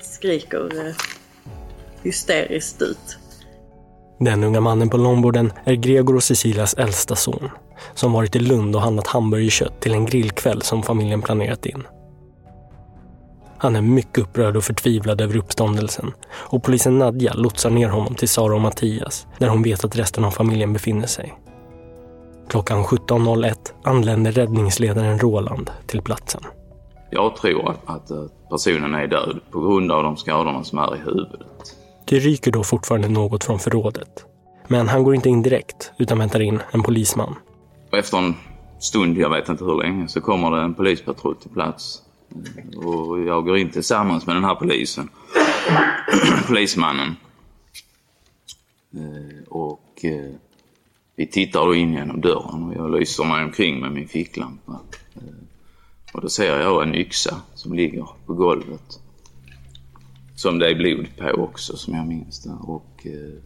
skriker 0.00 0.86
eh, 0.86 0.94
hysteriskt 2.02 2.82
ut. 2.82 3.18
Den 4.18 4.44
unga 4.44 4.60
mannen 4.60 4.90
på 4.90 4.96
långborden 4.96 5.52
är 5.64 5.74
Gregor 5.74 6.16
och 6.16 6.22
Cecilias 6.22 6.74
äldsta 6.74 7.16
son 7.16 7.50
som 7.94 8.12
varit 8.12 8.36
i 8.36 8.38
Lund 8.38 8.76
och 8.76 8.82
handlat 8.82 9.06
hamburgerkött 9.06 9.80
till 9.80 9.92
en 9.92 10.06
grillkväll 10.06 10.62
som 10.62 10.82
familjen 10.82 11.22
planerat 11.22 11.66
in. 11.66 11.82
Han 13.58 13.76
är 13.76 13.80
mycket 13.80 14.18
upprörd 14.18 14.56
och 14.56 14.64
förtvivlad 14.64 15.20
över 15.20 15.36
uppståndelsen 15.36 16.12
och 16.30 16.62
polisen 16.62 16.98
Nadja 16.98 17.32
lotsar 17.34 17.70
ner 17.70 17.88
honom 17.88 18.14
till 18.14 18.28
Sara 18.28 18.54
och 18.54 18.60
Mattias 18.60 19.26
där 19.38 19.48
hon 19.48 19.62
vet 19.62 19.84
att 19.84 19.96
resten 19.98 20.24
av 20.24 20.30
familjen 20.30 20.72
befinner 20.72 21.06
sig. 21.06 21.34
Klockan 22.48 22.84
17.01 22.84 23.54
anländer 23.84 24.32
räddningsledaren 24.32 25.18
Roland 25.18 25.70
till 25.86 26.02
platsen. 26.02 26.42
Jag 27.10 27.36
tror 27.36 27.76
att 27.86 28.10
personen 28.50 28.94
är 28.94 29.06
död 29.06 29.40
på 29.50 29.60
grund 29.60 29.92
av 29.92 30.02
de 30.02 30.16
skadorna 30.16 30.64
som 30.64 30.78
är 30.78 30.96
i 30.96 30.98
huvudet. 30.98 31.76
Det 32.08 32.18
ryker 32.18 32.52
då 32.52 32.62
fortfarande 32.62 33.08
något 33.08 33.44
från 33.44 33.58
förrådet. 33.58 34.24
Men 34.68 34.88
han 34.88 35.04
går 35.04 35.14
inte 35.14 35.28
in 35.28 35.42
direkt, 35.42 35.92
utan 35.98 36.18
väntar 36.18 36.40
in 36.40 36.60
en 36.70 36.82
polisman. 36.82 37.34
Och 37.90 37.98
efter 37.98 38.18
en 38.18 38.34
stund, 38.78 39.18
jag 39.18 39.30
vet 39.30 39.48
inte 39.48 39.64
hur 39.64 39.82
länge, 39.82 40.08
så 40.08 40.20
kommer 40.20 40.50
det 40.50 40.62
en 40.62 40.74
polispatrull 40.74 41.36
till 41.36 41.50
plats. 41.50 42.02
Och 42.76 43.20
jag 43.20 43.44
går 43.44 43.58
in 43.58 43.70
tillsammans 43.70 44.26
med 44.26 44.36
den 44.36 44.44
här 44.44 44.54
polisen. 44.54 45.08
Polismannen. 46.46 47.16
Eh, 48.94 49.48
och 49.48 50.04
eh, 50.04 50.34
vi 51.16 51.26
tittar 51.26 51.66
då 51.66 51.74
in 51.74 51.92
genom 51.92 52.20
dörren 52.20 52.64
och 52.64 52.74
jag 52.74 53.00
lyser 53.00 53.24
mig 53.24 53.44
omkring 53.44 53.80
med 53.80 53.92
min 53.92 54.08
ficklampa. 54.08 54.80
Eh, 55.14 55.22
och 56.12 56.20
då 56.20 56.28
ser 56.28 56.60
jag 56.60 56.82
en 56.82 56.94
yxa 56.94 57.40
som 57.54 57.74
ligger 57.74 58.06
på 58.26 58.34
golvet. 58.34 59.00
Som 60.36 60.58
det 60.58 60.70
är 60.70 60.74
blod 60.74 61.06
på 61.18 61.42
också 61.42 61.76
som 61.76 61.94
jag 61.94 62.06
minns 62.06 62.42
det. 62.42 62.50
Och, 62.50 63.06
eh, 63.06 63.42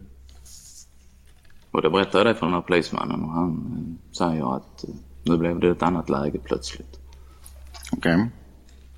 och 1.71 1.81
då 1.81 1.89
berättade 1.89 2.17
jag 2.17 2.27
det 2.27 2.39
för 2.39 2.45
den 2.45 2.55
här 2.55 2.61
polismannen 2.61 3.21
och 3.23 3.31
han 3.31 3.51
eh, 3.51 4.15
säger 4.17 4.55
att 4.55 4.83
eh, 4.83 4.89
nu 5.23 5.37
blev 5.37 5.59
det 5.59 5.69
ett 5.69 5.83
annat 5.83 6.09
läge 6.09 6.39
plötsligt. 6.43 6.99
Okej. 7.91 8.15
Okay. 8.15 8.27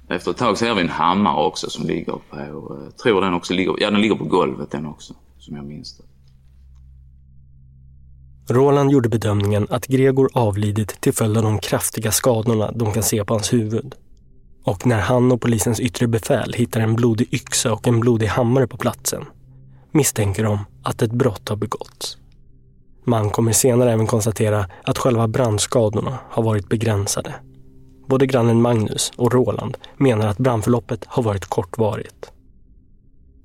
Efter 0.08 0.32
ett 0.32 0.38
tag 0.38 0.58
ser 0.58 0.76
vi 0.76 0.82
en 0.82 0.90
hammare 0.90 1.46
också 1.46 1.70
som 1.70 1.86
ligger 1.86 2.14
på, 2.14 2.22
jag 2.38 2.98
tror 2.98 3.22
den 3.22 3.34
också 3.34 3.54
ligger, 3.54 3.76
ja 3.80 3.92
den 3.92 4.02
ligger 4.02 4.16
på 4.16 4.26
golvet 4.26 4.72
den 4.72 4.86
också, 4.86 5.14
som 5.38 5.56
jag 5.56 5.66
minns 5.66 5.98
det. 5.98 6.04
Roland 8.54 8.92
gjorde 8.92 9.10
bedömningen 9.10 9.68
att 9.70 9.88
Gregor 9.88 10.30
avlidit 10.34 11.02
till 11.02 11.14
följd 11.14 11.38
av 11.38 11.44
de 11.44 11.60
kraftiga 11.60 12.12
skadorna 12.12 12.72
de 12.72 12.94
kan 12.94 13.04
se 13.04 13.26
på 13.26 13.34
hans 13.34 13.54
huvud. 13.54 13.96
Och 14.64 14.88
när 14.88 15.00
han 15.00 15.32
och 15.32 15.42
polisens 15.42 15.80
yttre 15.80 16.08
befäl 16.08 16.54
hittar 16.54 16.82
en 16.82 16.96
blodig 16.96 17.34
yxa 17.34 17.74
och 17.74 17.88
en 17.88 18.00
blodig 18.00 18.28
hammare 18.28 18.68
på 18.68 18.78
platsen 18.78 19.26
misstänker 19.94 20.44
de 20.44 20.60
att 20.84 21.02
ett 21.02 21.12
brott 21.12 21.50
har 21.50 21.56
begåtts. 21.56 22.18
Man 23.04 23.30
kommer 23.30 23.52
senare 23.52 23.92
även 23.92 24.08
konstatera 24.08 24.66
att 24.84 24.98
själva 24.98 25.28
brandskadorna 25.28 26.20
har 26.30 26.44
varit 26.44 26.70
begränsade. 26.70 27.34
Både 28.08 28.26
grannen 28.26 28.62
Magnus 28.62 29.12
och 29.16 29.34
Roland 29.34 29.78
menar 29.98 30.28
att 30.28 30.38
brandförloppet 30.38 31.06
har 31.08 31.24
varit 31.24 31.46
kortvarigt. 31.46 32.32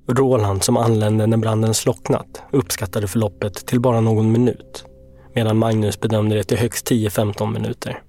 Roland 0.06 0.64
som 0.64 0.76
anlände 0.76 1.26
när 1.26 1.36
branden 1.36 1.74
slocknat 1.74 2.42
uppskattade 2.52 3.08
förloppet 3.08 3.66
till 3.66 3.80
bara 3.80 4.00
någon 4.00 4.32
minut 4.32 4.84
medan 5.34 5.58
Magnus 5.58 6.00
bedömde 6.00 6.36
det 6.36 6.44
till 6.44 6.58
högst 6.58 6.90
10-15 6.90 7.52
minuter. 7.52 8.02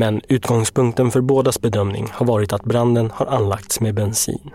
Men 0.00 0.20
utgångspunkten 0.28 1.10
för 1.10 1.20
bådas 1.20 1.60
bedömning 1.60 2.08
har 2.12 2.26
varit 2.26 2.52
att 2.52 2.64
branden 2.64 3.10
har 3.14 3.26
anlagts 3.26 3.80
med 3.80 3.94
bensin. 3.94 4.50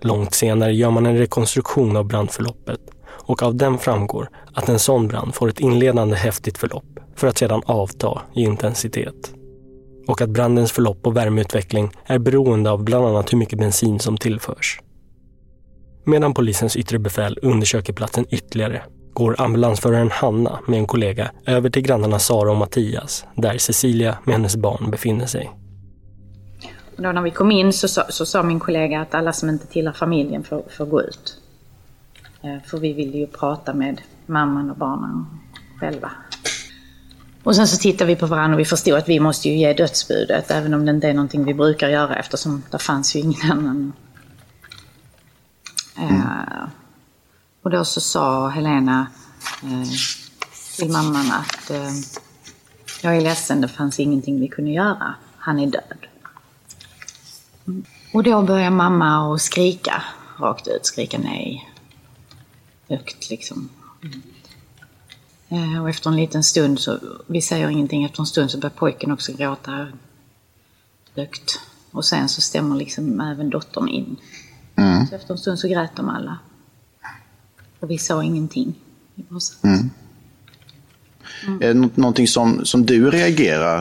Långt 0.00 0.34
senare 0.34 0.72
gör 0.72 0.90
man 0.90 1.06
en 1.06 1.16
rekonstruktion 1.16 1.96
av 1.96 2.04
brandförloppet 2.04 2.80
och 3.08 3.42
av 3.42 3.54
den 3.54 3.78
framgår 3.78 4.28
att 4.54 4.68
en 4.68 4.78
sån 4.78 5.08
brand 5.08 5.34
får 5.34 5.48
ett 5.48 5.60
inledande 5.60 6.16
häftigt 6.16 6.58
förlopp 6.58 6.84
för 7.16 7.26
att 7.26 7.38
sedan 7.38 7.62
avta 7.66 8.22
i 8.34 8.42
intensitet. 8.42 9.34
Och 10.08 10.20
att 10.20 10.30
brandens 10.30 10.72
förlopp 10.72 11.06
och 11.06 11.16
värmeutveckling 11.16 11.90
är 12.06 12.18
beroende 12.18 12.70
av 12.70 12.84
bland 12.84 13.06
annat 13.06 13.32
hur 13.32 13.38
mycket 13.38 13.58
bensin 13.58 14.00
som 14.00 14.16
tillförs. 14.16 14.80
Medan 16.04 16.34
polisens 16.34 16.76
yttre 16.76 16.98
befäl 16.98 17.38
undersöker 17.42 17.92
platsen 17.92 18.26
ytterligare 18.30 18.82
går 19.12 19.40
ambulansföraren 19.40 20.10
Hanna 20.10 20.58
med 20.66 20.78
en 20.78 20.86
kollega 20.86 21.30
över 21.46 21.70
till 21.70 21.82
grannarna 21.82 22.18
Sara 22.18 22.50
och 22.50 22.56
Mattias 22.56 23.24
där 23.34 23.58
Cecilia 23.58 24.18
med 24.24 24.34
hennes 24.34 24.56
barn 24.56 24.90
befinner 24.90 25.26
sig. 25.26 25.50
Och 26.96 27.02
då 27.02 27.12
när 27.12 27.22
vi 27.22 27.30
kom 27.30 27.50
in 27.50 27.72
så, 27.72 27.88
så, 27.88 28.02
så 28.08 28.26
sa 28.26 28.42
min 28.42 28.60
kollega 28.60 29.00
att 29.00 29.14
alla 29.14 29.32
som 29.32 29.48
inte 29.48 29.66
tillhör 29.66 29.92
familjen 29.92 30.44
får, 30.44 30.62
får 30.76 30.86
gå 30.86 31.02
ut. 31.02 31.36
Eh, 32.42 32.56
för 32.66 32.78
vi 32.78 32.92
ville 32.92 33.18
ju 33.18 33.26
prata 33.26 33.74
med 33.74 34.00
mamman 34.26 34.70
och 34.70 34.76
barnen 34.76 35.26
själva. 35.80 36.10
Och 37.42 37.56
sen 37.56 37.68
så 37.68 37.76
tittade 37.76 38.08
vi 38.08 38.16
på 38.16 38.26
varandra 38.26 38.54
och 38.54 38.60
vi 38.60 38.64
förstod 38.64 38.94
att 38.94 39.08
vi 39.08 39.20
måste 39.20 39.48
ju 39.48 39.56
ge 39.56 39.72
dödsbudet 39.72 40.50
även 40.50 40.74
om 40.74 40.86
det 40.86 40.90
inte 40.90 41.08
är 41.08 41.14
någonting 41.14 41.44
vi 41.44 41.54
brukar 41.54 41.88
göra 41.88 42.16
eftersom 42.16 42.62
det 42.70 42.78
fanns 42.78 43.16
ju 43.16 43.20
ingen 43.20 43.52
annan. 43.52 43.92
Mm. 45.98 46.16
Uh, 46.16 46.68
och 47.62 47.70
då 47.70 47.84
så 47.84 48.00
sa 48.00 48.48
Helena 48.48 49.06
eh, 49.62 49.88
till 50.76 50.92
mamman 50.92 51.32
att 51.32 51.70
eh, 51.70 51.90
jag 53.02 53.16
är 53.16 53.20
ledsen, 53.20 53.60
det 53.60 53.68
fanns 53.68 54.00
ingenting 54.00 54.40
vi 54.40 54.48
kunde 54.48 54.70
göra. 54.70 55.14
Han 55.38 55.58
är 55.58 55.66
död. 55.66 56.06
Mm. 57.66 57.84
Och 58.12 58.22
då 58.22 58.42
börjar 58.42 58.70
mamma 58.70 59.34
att 59.34 59.40
skrika 59.40 60.02
rakt 60.38 60.68
ut, 60.68 60.86
skrika 60.86 61.18
nej. 61.18 61.70
Högt 62.88 63.30
liksom. 63.30 63.68
Mm. 64.02 65.82
Och 65.82 65.90
efter 65.90 66.10
en 66.10 66.16
liten 66.16 66.44
stund, 66.44 66.80
så, 66.80 66.98
vi 67.26 67.42
säger 67.42 67.68
ingenting, 67.68 68.04
efter 68.04 68.20
en 68.20 68.26
stund 68.26 68.50
så 68.50 68.58
börjar 68.58 68.74
pojken 68.74 69.12
också 69.12 69.32
gråta 69.32 69.88
högt. 71.16 71.60
Och 71.90 72.04
sen 72.04 72.28
så 72.28 72.40
stämmer 72.40 72.76
liksom 72.76 73.20
även 73.20 73.50
dottern 73.50 73.88
in. 73.88 74.16
Mm. 74.76 75.06
Så 75.06 75.14
efter 75.14 75.34
en 75.34 75.38
stund 75.38 75.58
så 75.58 75.68
grät 75.68 75.96
de 75.96 76.08
alla. 76.08 76.38
Och 77.82 77.90
vi 77.90 77.98
sa 77.98 78.24
ingenting. 78.24 78.74
Mm. 79.64 79.90
Mm. 81.46 81.62
Är 81.62 81.74
det 81.74 81.96
någonting 81.96 82.28
som, 82.28 82.64
som 82.64 82.86
du 82.86 83.10
reagerar 83.10 83.78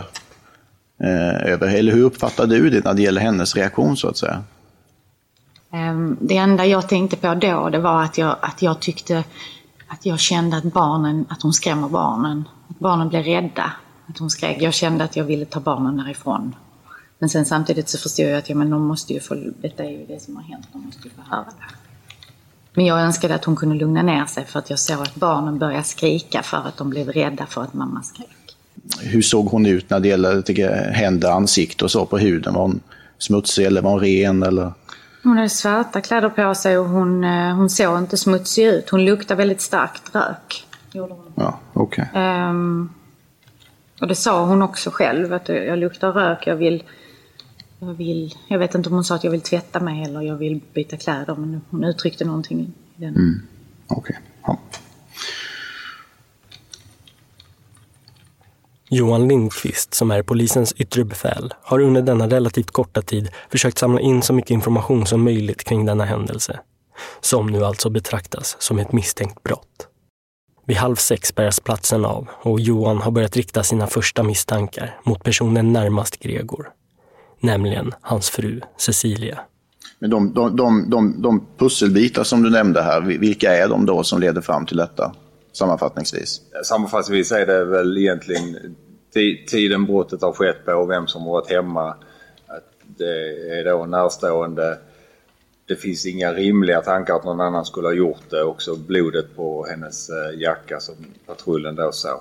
eh, 1.03 1.51
över, 1.51 1.75
eller 1.75 1.93
hur 1.93 2.03
uppfattar 2.03 2.47
du 2.47 2.69
det 2.69 2.85
när 2.85 2.93
det 2.93 3.01
gäller 3.01 3.21
hennes 3.21 3.55
reaktion 3.55 3.97
så 3.97 4.07
att 4.07 4.17
säga? 4.17 4.43
Ehm, 5.71 6.17
Det 6.21 6.37
enda 6.37 6.65
jag 6.65 6.89
tänkte 6.89 7.17
på 7.17 7.35
då 7.35 7.69
det 7.69 7.79
var 7.79 8.03
att 8.03 8.17
jag, 8.17 8.35
att 8.41 8.61
jag 8.61 8.79
tyckte 8.79 9.23
att 9.87 10.05
jag 10.05 10.19
kände 10.19 10.57
att 10.57 10.63
barnen, 10.63 11.25
att 11.29 11.41
hon 11.41 11.53
skrämmer 11.53 11.89
barnen. 11.89 12.43
Att 12.67 12.79
barnen 12.79 13.09
blev 13.09 13.23
rädda. 13.23 13.71
Att 14.07 14.17
hon 14.17 14.29
skrek. 14.29 14.61
Jag 14.61 14.73
kände 14.73 15.03
att 15.03 15.15
jag 15.15 15.23
ville 15.23 15.45
ta 15.45 15.59
barnen 15.59 15.97
därifrån. 15.97 16.55
Men 17.19 17.29
sen 17.29 17.45
samtidigt 17.45 17.89
så 17.89 17.97
förstår 17.97 18.25
jag 18.25 18.37
att 18.37 18.49
ja, 18.49 18.55
men 18.55 18.69
de 18.69 18.81
måste 18.81 19.13
ju 19.13 19.19
få, 19.19 19.35
detta 19.61 19.83
är 19.83 19.89
ju 19.89 20.05
det 20.05 20.23
som 20.23 20.35
har 20.35 20.43
hänt, 20.43 20.67
de 20.73 20.85
måste 20.85 21.03
ju 21.03 21.09
få 21.09 21.21
höra 21.35 21.45
det. 21.45 21.80
Men 22.73 22.85
jag 22.85 23.01
önskade 23.01 23.35
att 23.35 23.45
hon 23.45 23.55
kunde 23.55 23.75
lugna 23.75 24.01
ner 24.01 24.25
sig 24.25 24.45
för 24.45 24.59
att 24.59 24.69
jag 24.69 24.79
såg 24.79 25.01
att 25.01 25.15
barnen 25.15 25.59
började 25.59 25.83
skrika 25.83 26.43
för 26.43 26.57
att 26.57 26.77
de 26.77 26.89
blev 26.89 27.09
rädda 27.09 27.45
för 27.45 27.63
att 27.63 27.73
mamma 27.73 28.03
skrek. 28.03 28.57
Hur 29.01 29.21
såg 29.21 29.45
hon 29.45 29.65
ut 29.65 29.89
när 29.89 29.99
det 29.99 30.07
jag, 30.07 30.69
händer, 30.93 31.31
ansikte 31.31 31.85
och 31.85 31.91
så 31.91 32.05
på 32.05 32.17
huden? 32.17 32.53
Var 32.53 32.61
hon 32.61 32.79
smutsig 33.17 33.65
eller 33.65 33.81
var 33.81 33.91
hon 33.91 33.99
ren? 33.99 34.43
Eller? 34.43 34.73
Hon 35.23 35.37
hade 35.37 35.49
svarta 35.49 36.01
kläder 36.01 36.29
på 36.29 36.55
sig 36.55 36.77
och 36.77 36.89
hon, 36.89 37.23
eh, 37.23 37.55
hon 37.55 37.69
såg 37.69 37.97
inte 37.97 38.17
smutsig 38.17 38.65
ut. 38.65 38.89
Hon 38.89 39.05
luktade 39.05 39.37
väldigt 39.37 39.61
starkt 39.61 40.15
rök. 40.15 40.67
Gjorde 40.91 41.13
hon. 41.13 41.33
Ja, 41.35 41.59
okej. 41.73 42.09
Ehm, 42.13 42.89
och 44.01 44.07
det 44.07 44.15
sa 44.15 44.45
hon 44.45 44.61
också 44.61 44.89
själv, 44.89 45.33
att 45.33 45.49
jag 45.49 45.79
luktar 45.79 46.11
rök, 46.11 46.47
jag 46.47 46.55
vill, 46.55 46.83
jag 47.81 47.93
vill... 47.93 48.35
Jag 48.47 48.59
vet 48.59 48.75
inte 48.75 48.89
om 48.89 48.95
hon 48.95 49.03
sa 49.03 49.15
att 49.15 49.23
jag 49.23 49.31
vill 49.31 49.41
tvätta 49.41 49.79
mig 49.79 50.03
eller 50.03 50.21
jag 50.21 50.35
vill 50.35 50.61
byta 50.73 50.97
kläder, 50.97 51.35
men 51.35 51.61
hon 51.69 51.83
uttryckte 51.83 52.25
någonting 52.25 52.59
i 52.59 53.01
den. 53.01 53.15
Mm. 53.15 53.41
Okej. 53.87 54.19
Ja. 54.43 54.59
Johan 58.89 59.27
Lindqvist, 59.27 59.93
som 59.93 60.11
är 60.11 60.23
polisens 60.23 60.73
yttre 60.77 61.03
befäl, 61.03 61.53
har 61.61 61.79
under 61.79 62.01
denna 62.01 62.27
relativt 62.27 62.71
korta 62.71 63.01
tid 63.01 63.29
försökt 63.49 63.77
samla 63.77 63.99
in 63.99 64.21
så 64.21 64.33
mycket 64.33 64.51
information 64.51 65.05
som 65.05 65.23
möjligt 65.23 65.63
kring 65.63 65.85
denna 65.85 66.05
händelse. 66.05 66.59
Som 67.21 67.47
nu 67.47 67.65
alltså 67.65 67.89
betraktas 67.89 68.55
som 68.59 68.79
ett 68.79 68.91
misstänkt 68.91 69.43
brott. 69.43 69.87
Vid 70.65 70.77
halv 70.77 70.95
sex 70.95 71.35
bärgas 71.35 71.59
platsen 71.59 72.05
av 72.05 72.27
och 72.41 72.59
Johan 72.59 72.97
har 72.97 73.11
börjat 73.11 73.37
rikta 73.37 73.63
sina 73.63 73.87
första 73.87 74.23
misstankar 74.23 74.99
mot 75.03 75.23
personen 75.23 75.73
närmast 75.73 76.19
Gregor. 76.19 76.71
Nämligen 77.41 77.91
hans 78.01 78.29
fru 78.29 78.61
Cecilia. 78.77 79.39
Men 79.99 80.09
de, 80.09 80.33
de, 80.33 80.55
de, 80.55 80.89
de, 80.89 81.21
de 81.21 81.47
pusselbitar 81.57 82.23
som 82.23 82.43
du 82.43 82.49
nämnde 82.49 82.81
här, 82.81 83.01
vilka 83.01 83.55
är 83.55 83.67
de 83.69 83.85
då 83.85 84.03
som 84.03 84.19
leder 84.19 84.41
fram 84.41 84.65
till 84.65 84.77
detta? 84.77 85.15
Sammanfattningsvis. 85.53 86.41
Sammanfattningsvis 86.65 87.31
är 87.31 87.45
det 87.45 87.65
väl 87.65 87.97
egentligen 87.97 88.75
ti- 89.15 89.45
tiden 89.47 89.85
brottet 89.85 90.21
har 90.21 90.33
skett 90.33 90.65
på 90.65 90.71
och 90.71 90.89
vem 90.89 91.07
som 91.07 91.21
har 91.21 91.31
varit 91.31 91.49
hemma. 91.51 91.89
Att 92.47 92.69
det 92.97 93.59
är 93.59 93.65
då 93.65 93.85
närstående. 93.85 94.77
Det 95.67 95.75
finns 95.75 96.05
inga 96.05 96.33
rimliga 96.33 96.81
tankar 96.81 97.15
att 97.15 97.23
någon 97.25 97.41
annan 97.41 97.65
skulle 97.65 97.87
ha 97.87 97.93
gjort 97.93 98.29
det. 98.29 98.43
Också 98.43 98.75
blodet 98.75 99.35
på 99.35 99.65
hennes 99.69 100.09
eh, 100.09 100.39
jacka 100.39 100.79
som 100.79 100.95
patrullen 101.27 101.75
då 101.75 101.91
såg. 101.91 102.19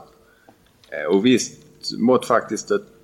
Eh, 0.90 1.04
Och 1.16 1.26
visst 1.26 1.52
mått 1.98 2.26
faktiskt 2.26 2.70
ett 2.70 2.99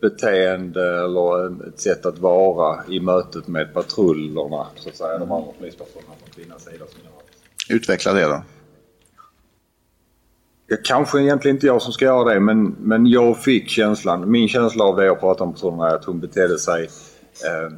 beteende 0.00 1.04
eller 1.04 1.68
ett 1.68 1.80
sätt 1.80 2.06
att 2.06 2.18
vara 2.18 2.84
i 2.88 3.00
mötet 3.00 3.48
med 3.48 3.74
patrullerna 3.74 4.66
så 4.76 4.88
att 4.88 4.96
säga. 4.96 5.18
De 5.18 5.32
andra 5.32 5.52
polispatrullerna 5.58 6.14
från 6.22 6.34
kvinnans 6.34 6.64
sida. 6.64 6.84
Som 6.88 7.00
jag 7.04 7.10
har. 7.10 7.76
Utveckla 7.76 8.12
det 8.12 8.22
då. 8.22 8.42
Ja, 10.70 10.76
kanske 10.84 11.20
egentligen 11.20 11.56
inte 11.56 11.66
jag 11.66 11.82
som 11.82 11.92
ska 11.92 12.04
göra 12.04 12.34
det, 12.34 12.40
men, 12.40 12.76
men 12.78 13.06
jag 13.06 13.42
fick 13.42 13.68
känslan, 13.68 14.30
min 14.30 14.48
känsla 14.48 14.84
av 14.84 14.96
det 14.96 15.04
jag 15.04 15.20
pratade 15.20 15.44
om 15.44 15.52
personerna 15.52 15.90
är 15.90 15.94
att 15.94 16.04
hon 16.04 16.20
betedde 16.20 16.58
sig 16.58 16.88
eh, 17.44 17.72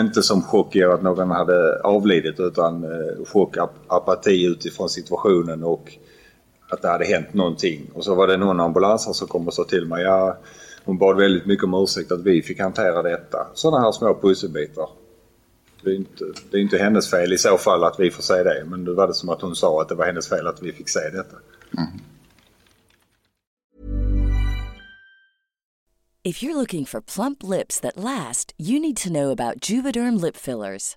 inte 0.00 0.22
som 0.22 0.42
chock 0.42 0.76
över 0.76 0.94
att 0.94 1.02
någon 1.02 1.30
hade 1.30 1.80
avlidit 1.80 2.40
utan 2.40 2.84
eh, 2.84 3.24
chock, 3.26 3.56
ap 3.56 3.74
apati 3.86 4.46
utifrån 4.46 4.88
situationen 4.88 5.64
och 5.64 5.98
att 6.68 6.82
det 6.82 6.88
hade 6.88 7.04
hänt 7.04 7.34
någonting. 7.34 7.90
Och 7.94 8.04
så 8.04 8.14
var 8.14 8.26
det 8.26 8.36
någon 8.36 8.60
ambulansare 8.60 9.14
som 9.14 9.28
kom 9.28 9.46
och 9.46 9.54
sa 9.54 9.64
till 9.64 9.86
mig, 9.86 10.02
ja, 10.02 10.38
hon 10.84 10.98
bad 10.98 11.16
väldigt 11.16 11.46
mycket 11.46 11.64
om 11.64 11.74
ursäkt 11.74 12.12
att 12.12 12.22
vi 12.22 12.42
fick 12.42 12.60
hantera 12.60 13.02
detta. 13.02 13.46
Sådana 13.54 13.84
här 13.84 13.92
små 13.92 14.18
pusselbitar. 14.22 14.88
Det 15.82 15.90
är, 15.90 15.94
inte, 15.94 16.24
det 16.50 16.56
är 16.56 16.60
inte 16.60 16.78
hennes 16.78 17.10
fel 17.10 17.32
i 17.32 17.38
så 17.38 17.58
fall 17.58 17.84
att 17.84 18.00
vi 18.00 18.10
får 18.10 18.22
se 18.22 18.42
det. 18.42 18.64
Men 18.66 18.84
det 18.84 18.94
var 18.94 19.06
det 19.06 19.14
som 19.14 19.28
att 19.28 19.42
hon 19.42 19.56
sa 19.56 19.82
att 19.82 19.88
det 19.88 19.94
var 19.94 20.06
hennes 20.06 20.28
fel 20.28 20.46
att 20.46 20.62
vi 20.62 20.72
fick 20.72 20.88
se 20.88 21.00
detta. 21.00 21.36
If 26.24 26.42
you're 26.42 26.56
looking 26.56 26.84
for 26.84 27.00
plump 27.00 27.42
lips 27.42 27.78
that 27.80 27.96
last, 27.96 28.52
you 28.58 28.80
need 28.80 28.96
to 28.96 29.10
know 29.10 29.30
about 29.30 29.70
Juvederm 29.70 30.20
lip 30.20 30.36
fillers. 30.36 30.96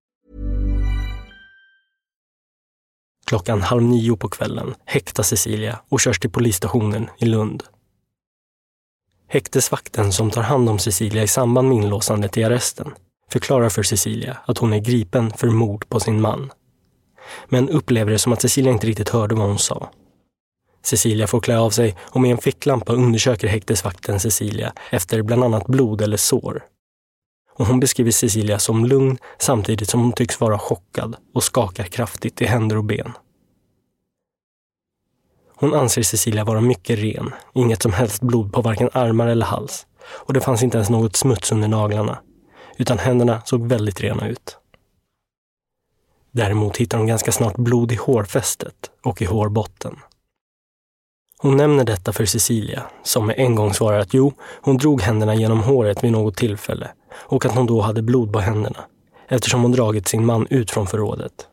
Klockan 3.31 3.61
halv 3.61 3.83
nio 3.83 4.15
på 4.15 4.29
kvällen 4.29 4.75
häktas 4.85 5.27
Cecilia 5.27 5.79
och 5.89 5.99
körs 5.99 6.19
till 6.19 6.29
polisstationen 6.29 7.09
i 7.17 7.25
Lund. 7.25 7.63
Häktesvakten 9.27 10.13
som 10.13 10.31
tar 10.31 10.41
hand 10.41 10.69
om 10.69 10.79
Cecilia 10.79 11.23
i 11.23 11.27
samband 11.27 11.67
med 11.67 11.77
inlåsandet 11.77 12.37
i 12.37 12.43
arresten 12.43 12.93
förklarar 13.29 13.69
för 13.69 13.83
Cecilia 13.83 14.37
att 14.45 14.57
hon 14.57 14.73
är 14.73 14.79
gripen 14.79 15.31
för 15.31 15.47
mord 15.47 15.89
på 15.89 15.99
sin 15.99 16.21
man. 16.21 16.51
Men 17.49 17.69
upplever 17.69 18.11
det 18.11 18.19
som 18.19 18.33
att 18.33 18.41
Cecilia 18.41 18.71
inte 18.71 18.87
riktigt 18.87 19.09
hörde 19.09 19.35
vad 19.35 19.47
hon 19.47 19.59
sa. 19.59 19.89
Cecilia 20.83 21.27
får 21.27 21.39
klä 21.39 21.59
av 21.59 21.69
sig 21.69 21.97
och 22.01 22.21
med 22.21 22.31
en 22.31 22.37
ficklampa 22.37 22.93
undersöker 22.93 23.47
häktesvakten 23.47 24.19
Cecilia 24.19 24.73
efter 24.89 25.21
bland 25.21 25.43
annat 25.43 25.67
blod 25.67 26.01
eller 26.01 26.17
sår. 26.17 26.63
Och 27.53 27.65
hon 27.65 27.79
beskriver 27.79 28.11
Cecilia 28.11 28.59
som 28.59 28.85
lugn 28.85 29.17
samtidigt 29.39 29.89
som 29.89 30.01
hon 30.01 30.13
tycks 30.13 30.39
vara 30.39 30.59
chockad 30.59 31.15
och 31.33 31.43
skakar 31.43 31.83
kraftigt 31.83 32.41
i 32.41 32.45
händer 32.45 32.77
och 32.77 32.83
ben. 32.83 33.13
Hon 35.61 35.73
anser 35.73 36.03
Cecilia 36.03 36.43
vara 36.43 36.61
mycket 36.61 36.99
ren, 36.99 37.33
inget 37.53 37.81
som 37.81 37.93
helst 37.93 38.21
blod 38.21 38.53
på 38.53 38.61
varken 38.61 38.89
armar 38.93 39.27
eller 39.27 39.45
hals. 39.45 39.87
Och 40.03 40.33
det 40.33 40.41
fanns 40.41 40.63
inte 40.63 40.77
ens 40.77 40.89
något 40.89 41.15
smuts 41.15 41.51
under 41.51 41.67
naglarna, 41.67 42.19
utan 42.77 42.99
händerna 42.99 43.41
såg 43.45 43.67
väldigt 43.67 44.01
rena 44.01 44.27
ut. 44.27 44.57
Däremot 46.31 46.77
hittar 46.77 46.97
hon 46.97 47.07
ganska 47.07 47.31
snart 47.31 47.55
blod 47.55 47.91
i 47.91 47.95
hårfästet 47.95 48.91
och 49.03 49.21
i 49.21 49.25
hårbotten. 49.25 49.95
Hon 51.37 51.57
nämner 51.57 51.83
detta 51.83 52.13
för 52.13 52.25
Cecilia, 52.25 52.83
som 53.03 53.27
med 53.27 53.39
en 53.39 53.55
gång 53.55 53.73
svarar 53.73 53.99
att 53.99 54.13
jo, 54.13 54.33
hon 54.61 54.77
drog 54.77 55.01
händerna 55.01 55.35
genom 55.35 55.63
håret 55.63 56.03
vid 56.03 56.11
något 56.11 56.37
tillfälle 56.37 56.91
och 57.13 57.45
att 57.45 57.55
hon 57.55 57.65
då 57.65 57.81
hade 57.81 58.01
blod 58.01 58.33
på 58.33 58.39
händerna, 58.39 58.85
eftersom 59.27 59.61
hon 59.61 59.71
dragit 59.71 60.07
sin 60.07 60.25
man 60.25 60.47
ut 60.49 60.71
från 60.71 60.87
förrådet. 60.87 61.47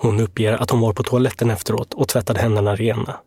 Hon 0.00 0.20
uppger 0.20 0.52
att 0.52 0.70
hon 0.70 0.80
var 0.80 0.92
på 0.92 1.02
toaletten 1.02 1.50
efteråt 1.50 1.94
och 1.94 2.08
tvättade 2.08 2.40
händerna 2.40 2.76
rena. 2.76 3.20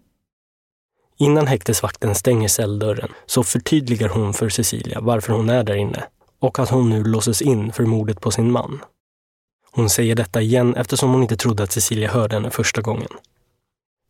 Innan 1.17 1.47
häktesvakten 1.47 2.15
stänger 2.15 2.47
celldörren 2.47 3.11
så 3.25 3.43
förtydligar 3.43 4.09
hon 4.09 4.33
för 4.33 4.49
Cecilia 4.49 5.01
varför 5.01 5.33
hon 5.33 5.49
är 5.49 5.63
där 5.63 5.75
inne 5.75 6.03
och 6.39 6.59
att 6.59 6.69
hon 6.69 6.89
nu 6.89 7.03
låses 7.03 7.41
in 7.41 7.73
för 7.73 7.85
mordet 7.85 8.21
på 8.21 8.31
sin 8.31 8.51
man. 8.51 8.81
Hon 9.71 9.89
säger 9.89 10.15
detta 10.15 10.41
igen 10.41 10.75
eftersom 10.75 11.11
hon 11.11 11.21
inte 11.21 11.37
trodde 11.37 11.63
att 11.63 11.71
Cecilia 11.71 12.11
hörde 12.11 12.35
henne 12.35 12.49
första 12.49 12.81
gången. 12.81 13.09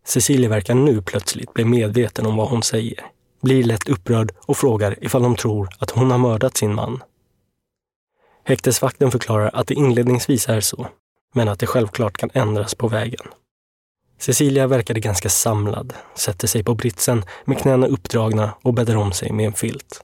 Cecilia 0.05 0.49
verkar 0.49 0.75
nu 0.75 1.01
plötsligt 1.01 1.53
bli 1.53 1.65
medveten 1.65 2.25
om 2.25 2.35
vad 2.35 2.49
hon 2.49 2.63
säger, 2.63 3.05
blir 3.41 3.63
lätt 3.63 3.89
upprörd 3.89 4.31
och 4.39 4.57
frågar 4.57 5.03
ifall 5.03 5.23
de 5.23 5.35
tror 5.35 5.69
att 5.79 5.91
hon 5.91 6.11
har 6.11 6.17
mördat 6.17 6.57
sin 6.57 6.75
man. 6.75 7.03
Häktesvakten 8.43 9.11
förklarar 9.11 9.49
att 9.53 9.67
det 9.67 9.73
inledningsvis 9.73 10.49
är 10.49 10.61
så, 10.61 10.87
men 11.33 11.47
att 11.47 11.59
det 11.59 11.67
självklart 11.67 12.17
kan 12.17 12.29
ändras 12.33 12.75
på 12.75 12.87
vägen. 12.87 13.25
Cecilia 14.19 14.67
verkade 14.67 14.99
ganska 14.99 15.29
samlad, 15.29 15.93
sätter 16.15 16.47
sig 16.47 16.63
på 16.63 16.75
britsen 16.75 17.23
med 17.45 17.57
knäna 17.57 17.87
uppdragna 17.87 18.53
och 18.61 18.73
bäddar 18.73 18.95
om 18.95 19.11
sig 19.11 19.31
med 19.31 19.45
en 19.45 19.53
filt. 19.53 20.03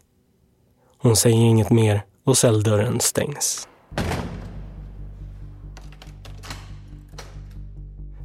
Hon 0.97 1.15
säger 1.15 1.37
inget 1.37 1.69
mer 1.69 2.01
och 2.25 2.37
celldörren 2.37 2.99
stängs. 2.99 3.67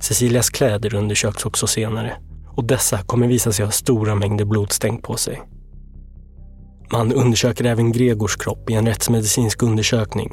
Cecilias 0.01 0.51
kläder 0.51 0.95
undersöks 0.95 1.47
också 1.47 1.67
senare 1.67 2.17
och 2.49 2.65
dessa 2.65 3.03
kommer 3.03 3.27
visa 3.27 3.53
sig 3.53 3.65
ha 3.65 3.73
stora 3.73 4.15
mängder 4.15 4.45
blodstänk 4.45 5.03
på 5.03 5.17
sig. 5.17 5.43
Man 6.93 7.13
undersöker 7.13 7.65
även 7.65 7.93
Gregors 7.93 8.37
kropp 8.37 8.71
i 8.71 8.75
en 8.75 8.87
rättsmedicinsk 8.87 9.63
undersökning 9.63 10.33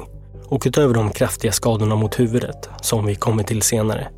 och 0.50 0.62
utöver 0.66 0.94
de 0.94 1.10
kraftiga 1.10 1.52
skadorna 1.52 1.96
mot 1.96 2.20
huvudet, 2.20 2.68
som 2.82 3.06
vi 3.06 3.14
kommer 3.14 3.42
till 3.42 3.62
senare, 3.62 4.08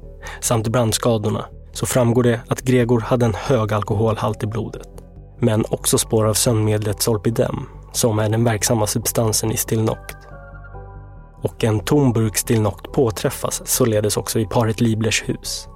samt 0.41 0.69
brandskadorna, 0.69 1.45
så 1.73 1.87
framgår 1.87 2.23
det 2.23 2.41
att 2.49 2.63
Gregor 2.63 3.01
hade 3.01 3.27
en 3.27 3.35
hög 3.35 3.73
alkoholhalt 3.73 4.43
i 4.43 4.47
blodet. 4.47 4.89
Men 5.39 5.65
också 5.69 5.99
spår 5.99 6.25
av 6.27 6.35
sömnmedlet 6.35 7.03
Solpidem, 7.03 7.69
som 7.93 8.19
är 8.19 8.29
den 8.29 8.45
verksamma 8.45 8.87
substansen 8.87 9.53
i 9.53 9.57
Stilnoct. 9.57 10.17
Och 11.43 11.65
en 11.65 11.81
tom 11.81 12.13
burk 12.13 12.37
Stilnoct 12.37 12.93
påträffas 12.93 13.63
således 13.65 14.17
också 14.17 14.39
i 14.39 14.47
paret 14.47 14.81
Liblers 14.81 15.29
hus. 15.29 15.69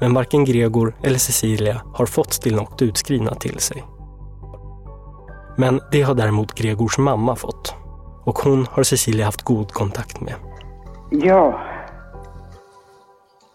Men 0.00 0.14
varken 0.14 0.44
Gregor 0.44 0.96
eller 1.02 1.18
Cecilia 1.18 1.82
har 1.94 2.06
fått 2.06 2.32
Stilnoct 2.32 2.82
utskrivna 2.82 3.34
till 3.34 3.58
sig. 3.58 3.84
Men 5.56 5.80
det 5.92 6.02
har 6.02 6.14
däremot 6.14 6.54
Gregors 6.54 6.98
mamma 6.98 7.36
fått. 7.36 7.81
Och 8.24 8.38
hon 8.38 8.66
har 8.66 8.82
Cecilia 8.82 9.24
haft 9.24 9.42
god 9.42 9.72
kontakt 9.72 10.20
med. 10.20 10.34
Ja. 11.10 11.60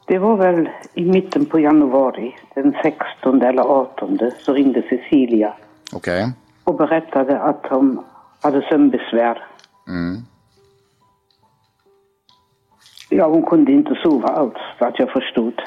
Det 0.08 0.18
var 0.18 0.36
väl 0.36 0.70
i 0.94 1.06
mitten 1.06 1.46
på 1.46 1.60
januari, 1.60 2.36
den 2.56 2.76
16 2.84 3.42
eller 3.42 3.64
18, 3.64 4.20
så 4.40 4.54
ringde 4.54 4.82
Cecilia 4.90 5.54
Okej. 5.94 6.32
och 6.64 6.76
berättade 6.76 7.40
att 7.40 7.66
hon 7.70 8.04
hade 8.42 8.62
sömnbesvär. 8.70 9.44
Mm. 9.88 10.18
Ja, 13.10 13.28
hon 13.28 13.44
kunde 13.44 13.72
inte 13.72 13.96
sova 14.04 14.28
alls, 14.28 14.58
vad 14.80 14.94
jag 14.98 15.10
förstod. 15.10 15.62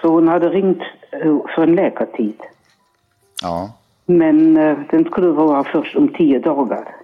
Så 0.00 0.08
hon 0.08 0.28
hade 0.28 0.48
ringt 0.48 0.82
eh, 1.10 1.38
för 1.54 1.62
en 1.62 1.74
läkartid. 1.74 2.40
Ja. 3.42 3.70
Men 4.06 4.56
eh, 4.56 4.78
den 4.90 5.04
skulle 5.04 5.28
vara 5.28 5.64
först 5.64 5.96
om 5.96 6.08
tio 6.08 6.38
dagar. 6.38 7.01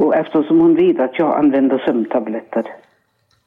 Och 0.00 0.16
eftersom 0.16 0.60
hon 0.60 0.74
vet 0.74 1.00
att 1.00 1.18
jag 1.18 1.38
använder 1.38 1.78
sömntabletter, 1.78 2.64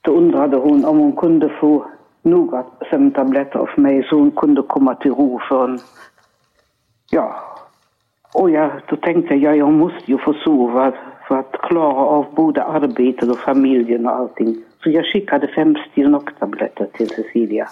då 0.02 0.12
undrade 0.12 0.58
hon 0.58 0.86
om 0.86 1.00
hon 1.00 1.16
kunde 1.16 1.50
få 1.50 1.86
några 2.22 2.66
sömntabletter 2.90 3.60
av 3.60 3.70
mig 3.78 4.08
så 4.10 4.16
hon 4.16 4.32
kunde 4.32 4.62
komma 4.62 4.96
till 4.96 5.12
ro 5.12 5.40
från... 5.48 5.80
Ja. 7.12 7.36
Och 8.34 8.50
jag, 8.50 8.72
då 8.90 8.96
tänkte 8.96 9.36
jag, 9.36 9.58
jag 9.58 9.74
måste 9.74 10.12
ju 10.12 10.18
få 10.18 10.34
sova 10.34 10.94
för 11.28 11.36
att 11.36 11.52
klara 11.52 12.06
av 12.06 12.26
både 12.36 12.64
arbetet 12.64 13.30
och 13.30 13.40
familjen 13.40 14.06
och 14.06 14.16
allting. 14.16 14.64
Så 14.84 14.90
jag 14.90 15.06
skickade 15.06 15.48
fem 15.48 15.76
Stilnoc-tabletter 15.76 16.88
till 16.94 17.10
Cecilia. 17.10 17.68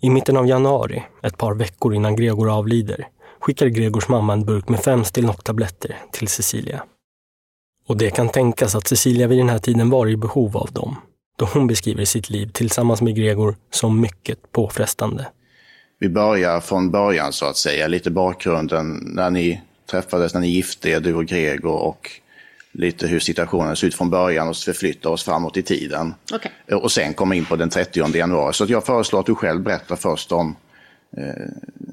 I 0.00 0.10
mitten 0.10 0.36
av 0.36 0.46
januari, 0.46 1.02
ett 1.22 1.38
par 1.38 1.54
veckor 1.54 1.94
innan 1.94 2.16
Gregor 2.16 2.58
avlider, 2.58 3.06
skickar 3.40 3.66
Gregors 3.66 4.08
mamma 4.08 4.32
en 4.32 4.44
burk 4.44 4.68
med 4.68 4.80
fem 4.80 5.04
Stilnoc-tabletter 5.04 5.94
till 6.12 6.28
Cecilia. 6.28 6.82
Och 7.86 7.96
det 7.96 8.10
kan 8.10 8.28
tänkas 8.28 8.74
att 8.74 8.88
Cecilia 8.88 9.26
vid 9.26 9.38
den 9.38 9.48
här 9.48 9.58
tiden 9.58 9.90
var 9.90 10.08
i 10.08 10.16
behov 10.16 10.56
av 10.56 10.72
dem, 10.72 10.96
då 11.36 11.44
hon 11.44 11.66
beskriver 11.66 12.04
sitt 12.04 12.30
liv 12.30 12.50
tillsammans 12.52 13.02
med 13.02 13.16
Gregor 13.16 13.56
som 13.70 14.00
mycket 14.00 14.52
påfrestande. 14.52 15.26
Vi 15.98 16.08
börjar 16.08 16.60
från 16.60 16.90
början 16.90 17.32
så 17.32 17.46
att 17.46 17.56
säga, 17.56 17.86
lite 17.86 18.10
bakgrunden 18.10 19.00
när 19.14 19.30
ni 19.30 19.60
träffades, 19.90 20.34
när 20.34 20.40
ni 20.40 20.48
gifte 20.48 20.90
er, 20.90 21.00
du 21.00 21.14
och 21.14 21.26
Gregor 21.26 21.82
och 21.82 22.10
lite 22.72 23.06
hur 23.06 23.20
situationen 23.20 23.76
ser 23.76 23.86
ut 23.86 23.94
från 23.94 24.10
början 24.10 24.48
och 24.48 24.56
förflyttar 24.56 25.10
oss 25.10 25.24
framåt 25.24 25.56
i 25.56 25.62
tiden. 25.62 26.14
Okej. 26.32 26.76
Och 26.76 26.92
sen 26.92 27.14
komma 27.14 27.34
in 27.34 27.44
på 27.44 27.56
den 27.56 27.70
30 27.70 28.16
januari. 28.16 28.54
Så 28.54 28.64
att 28.64 28.70
jag 28.70 28.86
föreslår 28.86 29.20
att 29.20 29.26
du 29.26 29.34
själv 29.34 29.62
berättar 29.62 29.96
först 29.96 30.32
om 30.32 30.56
eh, 31.16 31.24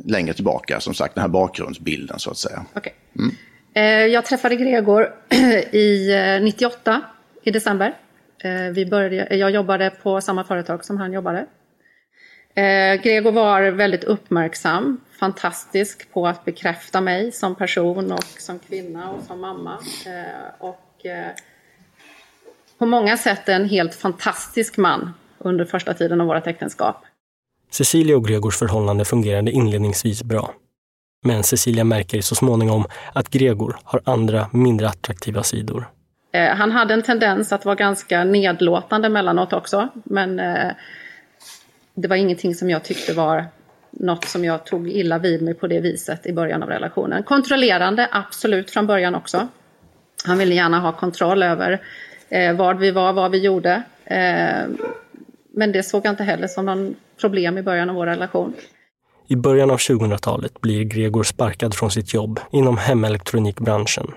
längre 0.06 0.34
tillbaka, 0.34 0.80
som 0.80 0.94
sagt 0.94 1.16
den 1.16 1.22
här 1.22 1.30
bakgrundsbilden 1.30 2.20
så 2.20 2.32
att 2.32 2.38
säga. 2.38 2.66
Okej. 2.74 2.94
Mm. 3.16 3.36
Eh, 3.74 3.84
jag 3.84 4.26
träffade 4.26 4.56
Gregor 4.56 5.14
i 5.72 6.12
eh, 6.14 6.42
98 6.44 7.02
i 7.44 7.52
december. 7.52 7.94
Eh, 8.44 8.74
Vi 8.74 8.86
började, 8.86 9.24
eh, 9.24 9.38
jag 9.38 9.52
jobbade 9.52 9.90
på 9.90 10.22
samma 10.22 10.44
företag 10.44 10.86
som 10.86 10.98
han 10.98 11.14
jobbade. 11.14 11.46
Gregor 13.04 13.32
var 13.32 13.62
väldigt 13.72 14.04
uppmärksam, 14.04 15.02
fantastisk 15.20 16.14
på 16.14 16.28
att 16.28 16.46
bekräfta 16.46 17.02
mig 17.02 17.32
som 17.32 17.56
person 17.56 18.12
och 18.12 18.24
som 18.24 18.60
kvinna 18.60 19.10
och 19.12 19.24
som 19.24 19.42
mamma. 19.42 19.78
Och 20.60 21.06
på 22.78 22.86
många 22.86 23.18
sätt 23.18 23.50
en 23.50 23.70
helt 23.70 23.96
fantastisk 23.96 24.78
man 24.78 25.14
under 25.38 25.66
första 25.66 25.94
tiden 25.94 26.22
av 26.22 26.28
vårt 26.28 26.48
äktenskap. 26.48 26.96
Cecilia 27.72 28.18
och 28.18 28.28
Gregors 28.28 28.58
förhållande 28.58 29.06
fungerade 29.06 29.52
inledningsvis 29.52 30.24
bra. 30.24 30.54
Men 31.22 31.44
Cecilia 31.44 31.84
märker 31.84 32.22
så 32.22 32.36
småningom 32.36 32.86
att 33.14 33.30
Gregor 33.30 33.78
har 33.84 34.02
andra, 34.04 34.48
mindre 34.54 34.88
attraktiva 34.88 35.44
sidor. 35.44 35.90
Eh, 36.32 36.56
Han 36.56 36.72
hade 36.72 36.94
en 36.94 37.02
tendens 37.02 37.54
att 37.54 37.66
vara 37.66 37.76
ganska 37.76 38.24
nedlåtande 38.24 39.10
mellanåt 39.10 39.54
också. 39.54 39.90
Men 40.04 40.40
eh, 40.40 40.72
det 41.96 42.08
var 42.08 42.16
ingenting 42.16 42.56
som 42.56 42.70
jag 42.70 42.84
tyckte 42.84 43.14
var 43.14 43.46
något 43.92 44.26
som 44.26 44.46
jag 44.46 44.66
tog 44.66 44.90
illa 44.90 45.18
vid 45.18 45.42
mig 45.42 45.54
på 45.54 45.68
det 45.68 45.80
viset 45.80 46.26
i 46.26 46.34
början 46.34 46.64
av 46.64 46.70
relationen. 46.70 47.24
Kontrollerande, 47.24 48.08
absolut 48.12 48.72
från 48.72 48.88
början 48.88 49.16
också. 49.16 49.48
Han 50.26 50.38
ville 50.38 50.56
gärna 50.56 50.80
ha 50.80 50.92
kontroll 50.92 51.44
över 51.44 51.82
eh, 52.30 52.56
var 52.56 52.74
vi 52.74 52.92
var, 52.92 53.14
vad 53.14 53.32
vi 53.32 53.38
gjorde. 53.38 53.84
Eh, 54.06 54.68
men 55.54 55.72
det 55.72 55.84
såg 55.84 56.06
jag 56.06 56.12
inte 56.12 56.24
heller 56.24 56.48
som 56.48 56.66
någon 56.66 56.96
problem 57.22 57.58
i 57.58 57.64
början 57.64 57.90
av 57.90 57.96
vår 57.96 58.06
relation. 58.06 58.54
I 59.32 59.36
början 59.36 59.72
av 59.72 59.78
2000-talet 59.78 60.62
blir 60.62 60.84
Gregor 60.84 61.24
sparkad 61.24 61.76
från 61.76 61.92
sitt 61.92 62.14
jobb 62.14 62.40
inom 62.52 62.78
hemelektronikbranschen. 62.78 64.12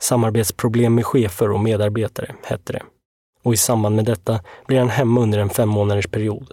Samarbetsproblem 0.00 0.94
med 0.94 1.06
chefer 1.06 1.50
och 1.50 1.60
medarbetare 1.60 2.34
hette 2.42 2.72
det. 2.72 2.82
Och 3.42 3.54
i 3.54 3.56
samband 3.56 3.96
med 3.96 4.04
detta 4.04 4.40
blir 4.66 4.78
han 4.78 4.88
hemma 4.88 5.20
under 5.20 5.38
en 5.38 5.50
fem 5.50 5.68
månaders 5.68 6.06
period. 6.06 6.52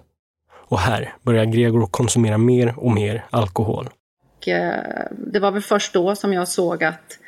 Och 0.51 0.79
här 0.79 1.13
börjar 1.21 1.45
Gregor 1.45 1.85
konsumera 1.85 2.37
mer 2.37 2.73
och 2.77 2.91
mer 2.91 3.25
alkohol. 3.29 3.89
Och, 4.37 4.47
eh, 4.47 5.07
det 5.11 5.39
var 5.39 5.51
väl 5.51 5.61
först 5.61 5.93
då 5.93 6.15
som 6.15 6.33
jag 6.33 6.47
såg 6.47 6.83
att 6.83 7.19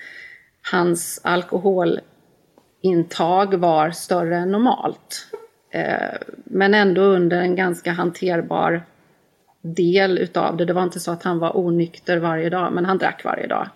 hans 0.72 1.22
alkoholintag 1.24 3.54
var 3.54 3.92
större 3.92 4.38
än 4.38 4.52
normalt. 4.52 5.28
Eh, 5.72 6.18
men 6.46 6.74
ändå 6.74 7.02
under 7.02 7.42
en 7.42 7.56
ganska 7.56 7.92
hanterbar 7.92 8.84
del 9.62 10.18
utav 10.18 10.58
det. 10.58 10.66
Det 10.66 10.74
var 10.74 10.84
inte 10.84 11.00
så 11.00 11.12
att 11.12 11.24
han 11.24 11.40
var 11.40 11.58
onykter 11.58 12.18
varje 12.18 12.50
dag, 12.50 12.74
men 12.74 12.86
han 12.86 12.98
drack 12.98 13.24
varje 13.24 13.48
dag. 13.48 13.70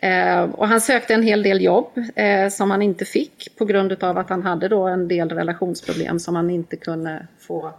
Eh, 0.00 0.42
och 0.42 0.68
han 0.68 0.80
sökte 0.80 1.14
en 1.14 1.22
hel 1.22 1.42
del 1.42 1.62
jobb 1.62 1.90
eh, 2.16 2.48
som 2.48 2.70
han 2.70 2.82
inte 2.82 3.04
fick 3.04 3.56
på 3.58 3.64
grund 3.64 4.04
av 4.04 4.18
att 4.18 4.30
han 4.30 4.42
hade 4.42 4.68
då 4.68 4.86
en 4.86 5.08
del 5.08 5.30
relationsproblem 5.30 6.18
som 6.18 6.36
han 6.36 6.50
inte 6.50 6.76
kunde 6.76 7.26
få 7.40 7.74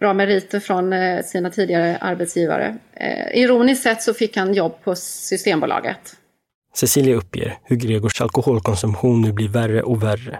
bra 0.00 0.14
meriter 0.14 0.60
från 0.60 0.92
eh, 0.92 1.22
sina 1.22 1.50
tidigare 1.50 1.96
arbetsgivare. 1.96 2.76
Eh, 2.92 3.40
ironiskt 3.40 3.82
sett 3.82 4.02
så 4.02 4.14
fick 4.14 4.36
han 4.36 4.54
jobb 4.54 4.72
på 4.84 4.94
Systembolaget. 4.94 6.16
Cecilia 6.74 7.16
uppger 7.16 7.58
hur 7.64 7.76
Gregors 7.76 8.20
alkoholkonsumtion 8.20 9.22
nu 9.22 9.32
blir 9.32 9.48
värre 9.48 9.82
och 9.82 10.02
värre. 10.02 10.38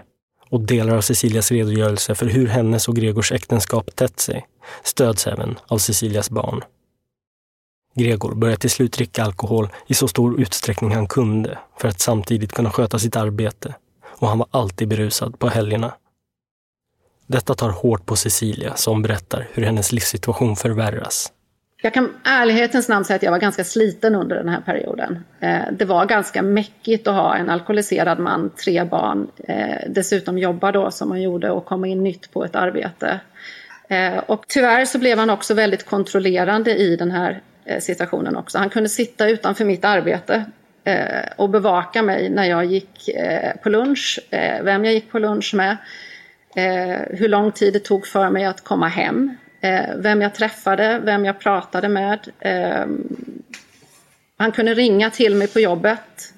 Och 0.49 0.61
delar 0.61 0.95
av 0.95 1.01
Cecilias 1.01 1.51
redogörelse 1.51 2.15
för 2.15 2.25
hur 2.25 2.47
hennes 2.47 2.87
och 2.87 2.95
Gregors 2.95 3.31
äktenskap 3.31 3.95
tätt 3.95 4.19
sig 4.19 4.47
stöds 4.83 5.27
även 5.27 5.59
av 5.67 5.77
Cecilias 5.77 6.29
barn. 6.29 6.63
Gregor 7.95 8.35
började 8.35 8.59
till 8.59 8.69
slut 8.69 8.93
dricka 8.93 9.23
alkohol 9.23 9.69
i 9.87 9.93
så 9.93 10.07
stor 10.07 10.41
utsträckning 10.41 10.95
han 10.95 11.07
kunde 11.07 11.57
för 11.77 11.87
att 11.87 11.99
samtidigt 11.99 12.51
kunna 12.51 12.71
sköta 12.71 12.99
sitt 12.99 13.15
arbete. 13.15 13.75
Och 14.05 14.27
han 14.27 14.37
var 14.37 14.47
alltid 14.51 14.87
berusad 14.87 15.39
på 15.39 15.47
helgerna. 15.47 15.93
Detta 17.27 17.55
tar 17.55 17.69
hårt 17.69 18.05
på 18.05 18.15
Cecilia 18.15 18.75
som 18.75 19.01
berättar 19.01 19.49
hur 19.53 19.63
hennes 19.63 19.91
livssituation 19.91 20.55
förvärras. 20.55 21.31
Jag 21.81 21.93
kan 21.93 22.13
ärlighetens 22.23 22.89
namn 22.89 23.05
säga 23.05 23.15
att 23.15 23.23
jag 23.23 23.31
var 23.31 23.39
ganska 23.39 23.63
sliten 23.63 24.15
under 24.15 24.35
den 24.35 24.49
här 24.49 24.61
perioden. 24.61 25.23
Eh, 25.39 25.61
det 25.71 25.85
var 25.85 26.05
ganska 26.05 26.41
mäckigt 26.41 27.07
att 27.07 27.15
ha 27.15 27.35
en 27.35 27.49
alkoholiserad 27.49 28.19
man, 28.19 28.49
tre 28.63 28.83
barn, 28.83 29.27
eh, 29.47 29.89
dessutom 29.89 30.37
jobba 30.37 30.71
då 30.71 30.91
som 30.91 31.11
han 31.11 31.21
gjorde 31.21 31.51
och 31.51 31.65
komma 31.65 31.87
in 31.87 32.03
nytt 32.03 32.31
på 32.33 32.45
ett 32.45 32.55
arbete. 32.55 33.19
Eh, 33.87 34.17
och 34.17 34.45
tyvärr 34.47 34.85
så 34.85 34.99
blev 34.99 35.17
han 35.17 35.29
också 35.29 35.53
väldigt 35.53 35.85
kontrollerande 35.85 36.75
i 36.75 36.95
den 36.95 37.11
här 37.11 37.41
eh, 37.65 37.79
situationen 37.79 38.35
också. 38.35 38.57
Han 38.57 38.69
kunde 38.69 38.89
sitta 38.89 39.29
utanför 39.29 39.65
mitt 39.65 39.85
arbete 39.85 40.45
eh, 40.83 41.31
och 41.35 41.49
bevaka 41.49 42.01
mig 42.01 42.29
när 42.29 42.45
jag 42.45 42.65
gick 42.65 43.09
eh, 43.09 43.55
på 43.63 43.69
lunch, 43.69 44.19
vem 44.63 44.85
jag 44.85 44.93
gick 44.93 45.11
på 45.11 45.19
lunch 45.19 45.53
med, 45.55 45.77
hur 47.09 47.27
lång 47.27 47.51
tid 47.51 47.73
det 47.73 47.79
tog 47.79 48.07
för 48.07 48.29
mig 48.29 48.45
att 48.45 48.63
komma 48.63 48.87
hem 48.87 49.37
Eh, 49.61 49.95
vem 49.97 50.21
jag 50.21 50.35
träffade, 50.35 51.01
vem 51.05 51.25
jag 51.25 51.39
pratade 51.39 51.89
med. 51.89 52.19
Eh, 52.39 52.85
han 54.37 54.51
kunde 54.51 54.73
ringa 54.73 55.09
till 55.09 55.35
mig 55.35 55.47
på 55.47 55.59
jobbet 55.59 56.33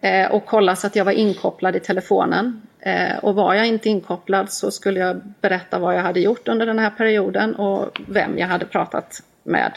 eh, 0.00 0.30
och 0.30 0.46
kolla 0.46 0.76
så 0.76 0.86
att 0.86 0.96
jag 0.96 1.04
var 1.04 1.12
inkopplad 1.12 1.76
i 1.76 1.80
telefonen. 1.80 2.62
Eh, 2.80 3.18
och 3.18 3.34
var 3.34 3.54
jag 3.54 3.66
inte 3.66 3.88
inkopplad 3.88 4.52
så 4.52 4.70
skulle 4.70 5.00
jag 5.00 5.20
berätta 5.40 5.78
vad 5.78 5.94
jag 5.94 6.02
hade 6.02 6.20
gjort 6.20 6.48
under 6.48 6.66
den 6.66 6.78
här 6.78 6.90
perioden 6.90 7.54
och 7.54 8.00
vem 8.08 8.38
jag 8.38 8.46
hade 8.46 8.64
pratat 8.64 9.22
med. 9.44 9.72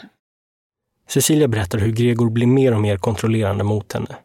Cecilia 1.08 1.48
berättar 1.48 1.78
hur 1.78 1.92
Gregor 1.92 2.30
blir 2.30 2.46
mer 2.46 2.74
och 2.74 2.80
mer 2.80 2.96
kontrollerande 2.96 3.64
mot 3.64 3.92
henne. 3.92 4.16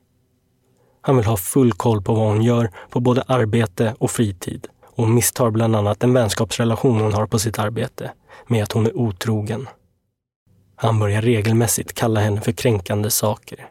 Han 1.02 1.18
vill 1.18 1.26
ha 1.26 1.38
full 1.38 1.72
koll 1.72 2.02
på 2.02 2.14
vad 2.14 2.28
hon 2.28 2.42
gör 2.42 2.72
på 2.90 3.00
både 3.00 3.22
arbete 3.22 3.96
och 3.98 4.12
fritid 4.12 4.68
och 4.96 5.10
misstar 5.10 5.52
bland 5.52 5.76
annat 5.76 6.04
en 6.04 6.14
vänskapsrelation 6.14 7.00
hon 7.00 7.14
har 7.14 7.28
på 7.28 7.40
sitt 7.40 7.60
arbete 7.60 8.12
med 8.48 8.64
att 8.64 8.72
hon 8.72 8.86
är 8.86 8.98
otrogen. 8.98 9.68
Han 10.76 11.00
börjar 11.00 11.22
regelmässigt 11.22 11.94
kalla 11.94 12.20
henne 12.20 12.42
för 12.42 12.52
kränkande 12.52 13.10
saker. 13.10 13.70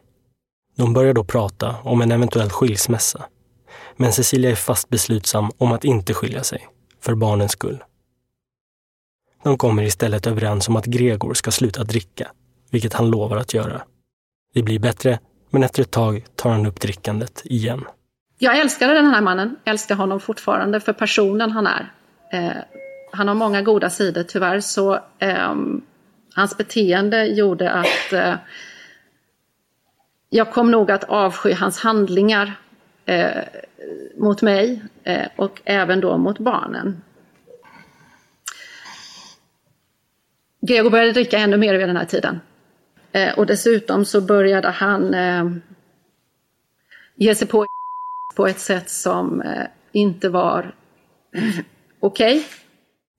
De 0.75 0.93
börjar 0.93 1.13
då 1.13 1.23
prata 1.23 1.75
om 1.83 2.01
en 2.01 2.11
eventuell 2.11 2.49
skilsmässa. 2.49 3.25
Men 3.95 4.13
Cecilia 4.13 4.51
är 4.51 4.55
fast 4.55 4.89
beslutsam 4.89 5.51
om 5.57 5.71
att 5.71 5.83
inte 5.83 6.13
skilja 6.13 6.43
sig, 6.43 6.67
för 7.01 7.15
barnens 7.15 7.51
skull. 7.51 7.83
De 9.43 9.57
kommer 9.57 9.83
istället 9.83 10.27
överens 10.27 10.69
om 10.69 10.75
att 10.75 10.85
Gregor 10.85 11.33
ska 11.33 11.51
sluta 11.51 11.83
dricka, 11.83 12.31
vilket 12.71 12.93
han 12.93 13.09
lovar 13.09 13.37
att 13.37 13.53
göra. 13.53 13.81
Det 14.53 14.63
blir 14.63 14.79
bättre, 14.79 15.19
men 15.49 15.63
efter 15.63 15.81
ett 15.81 15.91
tag 15.91 16.25
tar 16.35 16.49
han 16.49 16.65
upp 16.65 16.79
drickandet 16.79 17.41
igen. 17.45 17.83
Jag 18.37 18.57
älskade 18.59 18.93
den 18.93 19.05
här 19.05 19.21
mannen, 19.21 19.55
älskar 19.65 19.95
honom 19.95 20.19
fortfarande 20.19 20.79
för 20.79 20.93
personen 20.93 21.51
han 21.51 21.67
är. 21.67 21.91
Eh, 22.31 22.57
han 23.11 23.27
har 23.27 23.35
många 23.35 23.61
goda 23.61 23.89
sidor. 23.89 24.23
Tyvärr 24.23 24.59
så 24.59 24.99
eh, 25.19 25.55
hans 26.35 26.57
beteende 26.57 27.25
gjorde 27.25 27.71
att 27.71 28.13
eh, 28.13 28.35
jag 30.29 30.51
kom 30.51 30.71
nog 30.71 30.91
att 30.91 31.03
avsky 31.03 31.53
hans 31.53 31.79
handlingar 31.79 32.53
eh, 33.05 33.43
mot 34.17 34.41
mig 34.41 34.81
eh, 35.03 35.27
och 35.35 35.61
även 35.65 36.01
då 36.01 36.17
mot 36.17 36.39
barnen. 36.39 37.01
Gregor 40.61 40.89
började 40.89 41.11
dricka 41.11 41.37
ännu 41.37 41.57
mer 41.57 41.73
vid 41.73 41.87
den 41.87 41.97
här 41.97 42.05
tiden. 42.05 42.39
Eh, 43.11 43.39
och 43.39 43.45
dessutom 43.45 44.05
så 44.05 44.21
började 44.21 44.69
han 44.69 45.13
eh, 45.13 45.45
ge 47.15 47.35
sig 47.35 47.47
på 47.47 47.65
på 48.35 48.47
ett 48.47 48.59
sätt 48.59 48.89
som 48.89 49.41
eh, 49.41 49.63
inte 49.91 50.29
var 50.29 50.75
okej. 51.99 52.37
Okay. 52.37 52.43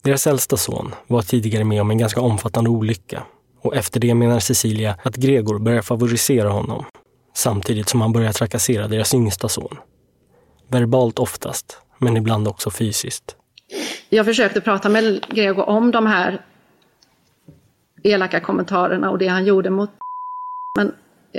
Deras 0.05 0.27
äldsta 0.27 0.57
son 0.57 0.95
var 1.07 1.23
tidigare 1.23 1.65
med 1.65 1.81
om 1.81 1.91
en 1.91 1.99
ganska 1.99 2.21
omfattande 2.21 2.71
olycka 2.71 3.23
och 3.61 3.77
efter 3.77 4.01
det 4.01 4.15
menar 4.15 4.41
Cecilia 4.41 4.97
att 5.03 5.17
Gregor 5.17 5.59
börjar 5.59 5.83
favorisera 5.83 6.49
honom 6.49 6.85
samtidigt 7.35 7.89
som 7.89 8.01
han 8.01 8.13
börjar 8.13 8.33
trakassera 8.33 8.89
deras 8.89 9.15
yngsta 9.15 9.49
son. 9.49 9.79
Verbalt 10.69 11.19
oftast, 11.19 11.79
men 11.99 12.17
ibland 12.17 12.49
också 12.49 12.71
fysiskt. 12.71 13.37
Jag 14.09 14.27
försökte 14.27 14.61
prata 14.61 14.89
med 14.89 15.25
Gregor 15.29 15.69
om 15.69 15.91
de 15.91 16.07
här 16.07 16.45
elaka 18.03 18.41
kommentarerna 18.41 19.11
och 19.11 19.19
det 19.19 19.27
han 19.27 19.45
gjorde 19.45 19.71
mot 19.71 19.91
men 20.79 20.95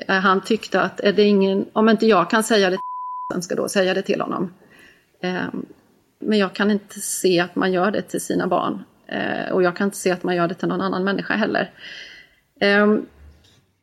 eh, 0.07 0.15
han 0.15 0.41
tyckte 0.41 0.81
att 0.81 0.99
är 0.99 1.13
det 1.13 1.23
ingen, 1.23 1.65
om 1.73 1.89
inte 1.89 2.05
jag 2.05 2.29
kan 2.29 2.43
säga 2.43 2.69
det 2.69 2.77
till 3.33 3.41
ska 3.41 3.55
då 3.55 3.69
säga 3.69 3.93
det 3.93 4.01
till 4.01 4.21
honom. 4.21 4.53
Ehm, 5.21 5.65
men 6.19 6.37
jag 6.37 6.55
kan 6.55 6.71
inte 6.71 6.99
se 6.99 7.39
att 7.39 7.55
man 7.55 7.71
gör 7.71 7.91
det 7.91 8.01
till 8.01 8.21
sina 8.21 8.47
barn. 8.47 8.83
Eh, 9.07 9.51
och 9.51 9.63
jag 9.63 9.75
kan 9.75 9.85
inte 9.85 9.97
se 9.97 10.11
att 10.11 10.23
man 10.23 10.35
gör 10.35 10.47
det 10.47 10.53
till 10.53 10.67
någon 10.67 10.81
annan 10.81 11.03
människa 11.03 11.33
heller. 11.33 11.71
Eh, 12.61 12.95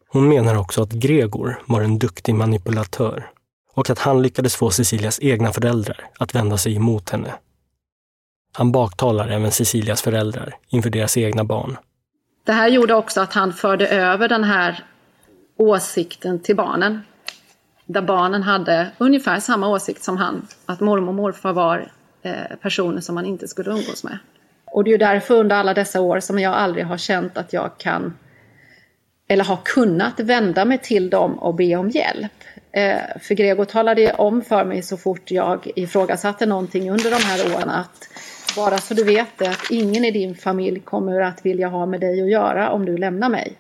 Hon 0.09 0.29
menar 0.29 0.59
också 0.59 0.83
att 0.83 0.93
Gregor 0.93 1.63
var 1.67 1.83
en 1.83 1.99
duktig 1.99 2.35
manipulatör 2.35 3.31
och 3.75 3.91
att 3.91 3.99
han 3.99 4.23
lyckades 4.23 4.57
få 4.57 4.71
Cecilias 4.71 5.19
egna 5.23 5.53
föräldrar 5.53 6.01
att 6.19 6.35
vända 6.35 6.57
sig 6.59 6.77
emot 6.77 7.11
henne. 7.11 7.35
Han 8.57 8.73
baktalar 8.73 9.29
även 9.29 9.51
Cecilias 9.51 10.03
föräldrar 10.03 10.57
inför 10.69 10.91
deras 10.91 11.17
egna 11.17 11.45
barn. 11.45 11.77
Det 12.45 12.53
här 12.53 12.69
gjorde 12.69 12.95
också 12.95 13.21
att 13.21 13.33
han 13.33 13.53
förde 13.53 13.89
över 13.89 14.29
den 14.29 14.45
här 14.45 14.85
åsikten 15.57 16.41
till 16.41 16.57
barnen. 16.57 17.01
Där 17.87 18.03
barnen 18.03 18.43
hade 18.43 18.91
ungefär 18.99 19.41
samma 19.41 19.69
åsikt 19.69 20.05
som 20.05 20.17
han, 20.17 20.47
att 20.67 20.81
mormor 20.81 21.09
och 21.09 21.15
morfar 21.15 21.53
var 21.53 21.93
eh, 22.23 22.57
personer 22.63 23.01
som 23.01 23.15
man 23.15 23.27
inte 23.27 23.49
skulle 23.49 23.71
umgås 23.71 24.05
med. 24.05 24.19
Och 24.65 24.85
det 24.85 24.91
är 24.91 24.93
ju 24.93 24.99
därför 24.99 25.35
under 25.35 25.57
alla 25.57 25.75
dessa 25.75 26.01
år 26.01 26.21
som 26.21 26.39
jag 26.39 26.55
aldrig 26.55 26.87
har 26.87 26.99
känt 26.99 27.39
att 27.39 27.53
jag 27.53 27.79
kan 27.79 28.15
eller 29.29 29.45
har 29.45 29.59
kunnat 29.65 30.21
vända 30.21 30.65
mig 30.65 30.79
till 30.79 31.11
dem 31.11 31.39
och 31.39 31.55
be 31.55 31.77
om 31.77 31.91
hjälp. 31.91 32.33
Eh, 32.73 32.99
för 33.21 33.35
Gregor 33.35 33.65
talade 33.65 34.13
om 34.13 34.43
för 34.43 34.65
mig 34.65 34.83
så 34.83 34.97
fort 34.97 35.31
jag 35.31 35.71
ifrågasatte 35.77 36.47
någonting 36.47 36.91
under 36.91 37.11
de 37.11 37.17
här 37.17 37.57
åren 37.57 37.71
att 37.71 38.09
bara 38.57 38.79
så 38.79 38.95
du 38.95 39.05
vet 39.05 39.39
det, 39.39 39.49
att 39.49 39.71
ingen 39.71 40.05
i 40.05 40.11
din 40.11 40.35
familj 40.35 40.81
kommer 40.81 41.21
att 41.21 41.47
vilja 41.47 41.69
ha 41.69 41.87
med 41.87 42.01
dig 42.01 42.23
att 42.23 42.31
göra 42.31 42.71
om 42.71 42.85
du 42.87 42.97
lämnar 42.97 43.29
mig. 43.29 43.57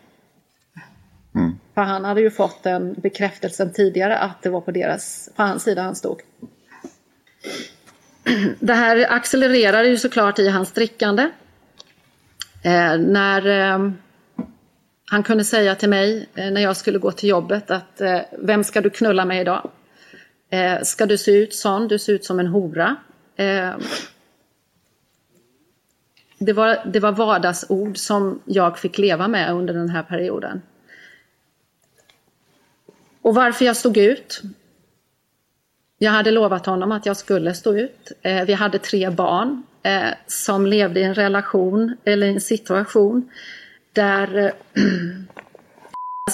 Mm. 1.34 1.58
För 1.74 1.82
han 1.82 2.04
hade 2.04 2.20
ju 2.20 2.30
fått 2.30 2.62
den 2.62 2.94
bekräftelsen 2.94 3.72
tidigare 3.72 4.18
att 4.18 4.42
det 4.42 4.50
var 4.50 4.60
på, 4.60 4.70
deras, 4.70 5.30
på 5.36 5.42
hans 5.42 5.62
sida 5.62 5.82
han 5.82 5.94
stod 5.94 6.22
det 8.60 8.74
här 8.74 9.12
accelererade 9.12 9.88
ju 9.88 9.96
såklart 9.96 10.38
i 10.38 10.48
hans 10.48 10.72
drickande. 10.72 11.22
Eh, 12.62 12.98
när 12.98 13.46
eh, 13.46 13.90
han 15.10 15.22
kunde 15.22 15.44
säga 15.44 15.74
till 15.74 15.88
mig 15.88 16.28
eh, 16.34 16.50
när 16.50 16.60
jag 16.60 16.76
skulle 16.76 16.98
gå 16.98 17.12
till 17.12 17.28
jobbet 17.28 17.70
att 17.70 18.00
eh, 18.00 18.20
vem 18.38 18.64
ska 18.64 18.80
du 18.80 18.90
knulla 18.90 19.24
med 19.24 19.40
idag? 19.40 19.70
Eh, 20.50 20.82
ska 20.82 21.06
du 21.06 21.18
se 21.18 21.30
ut 21.30 21.54
sån? 21.54 21.88
Du 21.88 21.98
ser 21.98 22.12
ut 22.12 22.24
som 22.24 22.40
en 22.40 22.46
hora. 22.46 22.96
Eh, 23.36 23.72
det, 26.38 26.52
var, 26.52 26.78
det 26.92 27.00
var 27.00 27.12
vardagsord 27.12 27.96
som 27.96 28.42
jag 28.44 28.78
fick 28.78 28.98
leva 28.98 29.28
med 29.28 29.52
under 29.52 29.74
den 29.74 29.88
här 29.88 30.02
perioden. 30.02 30.62
Och 33.24 33.34
varför 33.34 33.64
jag 33.64 33.76
stod 33.76 33.96
ut? 33.96 34.42
Jag 35.98 36.10
hade 36.10 36.30
lovat 36.30 36.66
honom 36.66 36.92
att 36.92 37.06
jag 37.06 37.16
skulle 37.16 37.54
stå 37.54 37.76
ut. 37.76 38.12
Eh, 38.22 38.44
vi 38.44 38.52
hade 38.52 38.78
tre 38.78 39.10
barn 39.10 39.62
eh, 39.82 40.08
som 40.26 40.66
levde 40.66 41.00
i 41.00 41.02
en 41.02 41.14
relation 41.14 41.96
eller 42.04 42.26
en 42.26 42.40
situation 42.40 43.30
där 43.92 44.36
eh, 44.36 44.82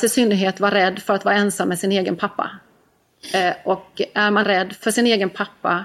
i 0.04 0.08
synnerhet 0.08 0.60
var 0.60 0.70
rädd 0.70 0.98
för 0.98 1.14
att 1.14 1.24
vara 1.24 1.34
ensam 1.34 1.68
med 1.68 1.78
sin 1.78 1.92
egen 1.92 2.16
pappa. 2.16 2.50
Eh, 3.34 3.54
och 3.64 4.02
är 4.14 4.30
man 4.30 4.44
rädd 4.44 4.72
för 4.72 4.90
sin 4.90 5.06
egen 5.06 5.30
pappa 5.30 5.84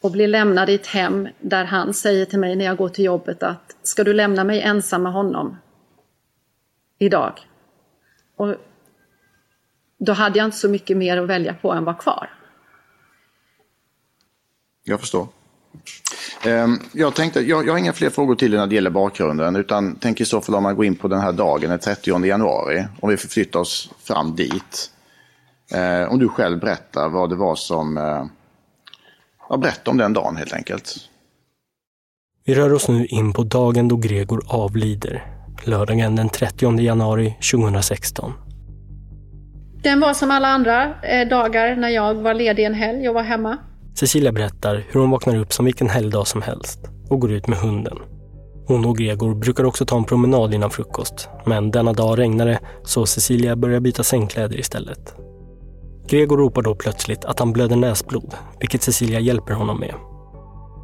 och 0.00 0.10
blir 0.10 0.28
lämnad 0.28 0.70
i 0.70 0.74
ett 0.74 0.86
hem 0.86 1.28
där 1.40 1.64
han 1.64 1.94
säger 1.94 2.24
till 2.24 2.38
mig 2.38 2.56
när 2.56 2.64
jag 2.64 2.76
går 2.76 2.88
till 2.88 3.04
jobbet 3.04 3.42
att 3.42 3.76
ska 3.82 4.04
du 4.04 4.14
lämna 4.14 4.44
mig 4.44 4.60
ensam 4.62 5.02
med 5.02 5.12
honom 5.12 5.56
idag? 6.98 7.32
Och 8.36 8.56
då 9.98 10.12
hade 10.12 10.38
jag 10.38 10.44
inte 10.44 10.56
så 10.56 10.68
mycket 10.68 10.96
mer 10.96 11.16
att 11.16 11.28
välja 11.28 11.54
på 11.54 11.72
än 11.72 11.84
var 11.84 11.94
kvar. 11.94 12.30
Jag 14.84 15.00
förstår. 15.00 15.28
Ehm, 16.44 16.78
Jag 16.92 17.14
tänkte, 17.14 17.40
jag, 17.40 17.66
jag 17.66 17.72
har 17.72 17.78
inga 17.78 17.92
fler 17.92 18.10
frågor 18.10 18.34
till 18.34 18.50
dig 18.50 18.60
när 18.60 18.66
det 18.66 18.74
gäller 18.74 18.90
bakgrunden, 18.90 19.56
utan 19.56 19.96
tänker 19.96 20.22
i 20.22 20.26
så 20.26 20.40
fall 20.40 20.54
om 20.54 20.62
man 20.62 20.76
går 20.76 20.84
in 20.84 20.96
på 20.96 21.08
den 21.08 21.20
här 21.20 21.32
dagen, 21.32 21.70
den 21.70 21.78
30 21.78 22.24
januari, 22.24 22.86
om 23.00 23.08
vi 23.08 23.16
förflyttar 23.16 23.60
oss 23.60 23.90
fram 23.98 24.36
dit. 24.36 24.90
Eh, 25.72 26.12
om 26.12 26.18
du 26.18 26.28
själv 26.28 26.60
berättar 26.60 27.08
vad 27.08 27.30
det 27.30 27.36
var 27.36 27.56
som, 27.56 27.98
eh, 27.98 28.24
ja, 29.48 29.56
berätta 29.56 29.90
om 29.90 29.96
den 29.96 30.12
dagen 30.12 30.36
helt 30.36 30.52
enkelt. 30.52 30.94
Vi 32.44 32.54
rör 32.54 32.72
oss 32.72 32.88
nu 32.88 33.06
in 33.06 33.32
på 33.32 33.42
dagen 33.42 33.88
då 33.88 33.96
Gregor 33.96 34.42
avlider, 34.48 35.26
lördagen 35.64 36.16
den 36.16 36.28
30 36.28 36.80
januari 36.80 37.36
2016. 37.52 38.32
Den 39.82 40.00
var 40.00 40.14
som 40.14 40.30
alla 40.30 40.48
andra 40.48 40.94
eh, 41.02 41.28
dagar 41.28 41.76
när 41.76 41.88
jag 41.88 42.14
var 42.14 42.34
ledig 42.34 42.64
en 42.64 42.74
helg 42.74 43.08
och 43.08 43.14
var 43.14 43.22
hemma. 43.22 43.58
Cecilia 43.94 44.32
berättar 44.32 44.84
hur 44.90 45.00
hon 45.00 45.10
vaknar 45.10 45.36
upp 45.36 45.52
som 45.52 45.64
vilken 45.64 45.88
helgdag 45.88 46.26
som 46.26 46.42
helst 46.42 46.80
och 47.08 47.20
går 47.20 47.32
ut 47.32 47.46
med 47.46 47.58
hunden. 47.58 47.98
Hon 48.66 48.84
och 48.84 48.98
Gregor 48.98 49.34
brukar 49.34 49.64
också 49.64 49.86
ta 49.86 49.96
en 49.96 50.04
promenad 50.04 50.54
innan 50.54 50.70
frukost, 50.70 51.28
men 51.46 51.70
denna 51.70 51.92
dag 51.92 52.18
regnar 52.18 52.46
det 52.46 52.58
så 52.84 53.06
Cecilia 53.06 53.56
börjar 53.56 53.80
byta 53.80 54.02
sängkläder 54.02 54.58
istället. 54.58 55.14
Gregor 56.08 56.36
ropar 56.36 56.62
då 56.62 56.74
plötsligt 56.74 57.24
att 57.24 57.38
han 57.38 57.52
blöder 57.52 57.76
näsblod, 57.76 58.34
vilket 58.60 58.82
Cecilia 58.82 59.20
hjälper 59.20 59.52
honom 59.52 59.80
med. 59.80 59.94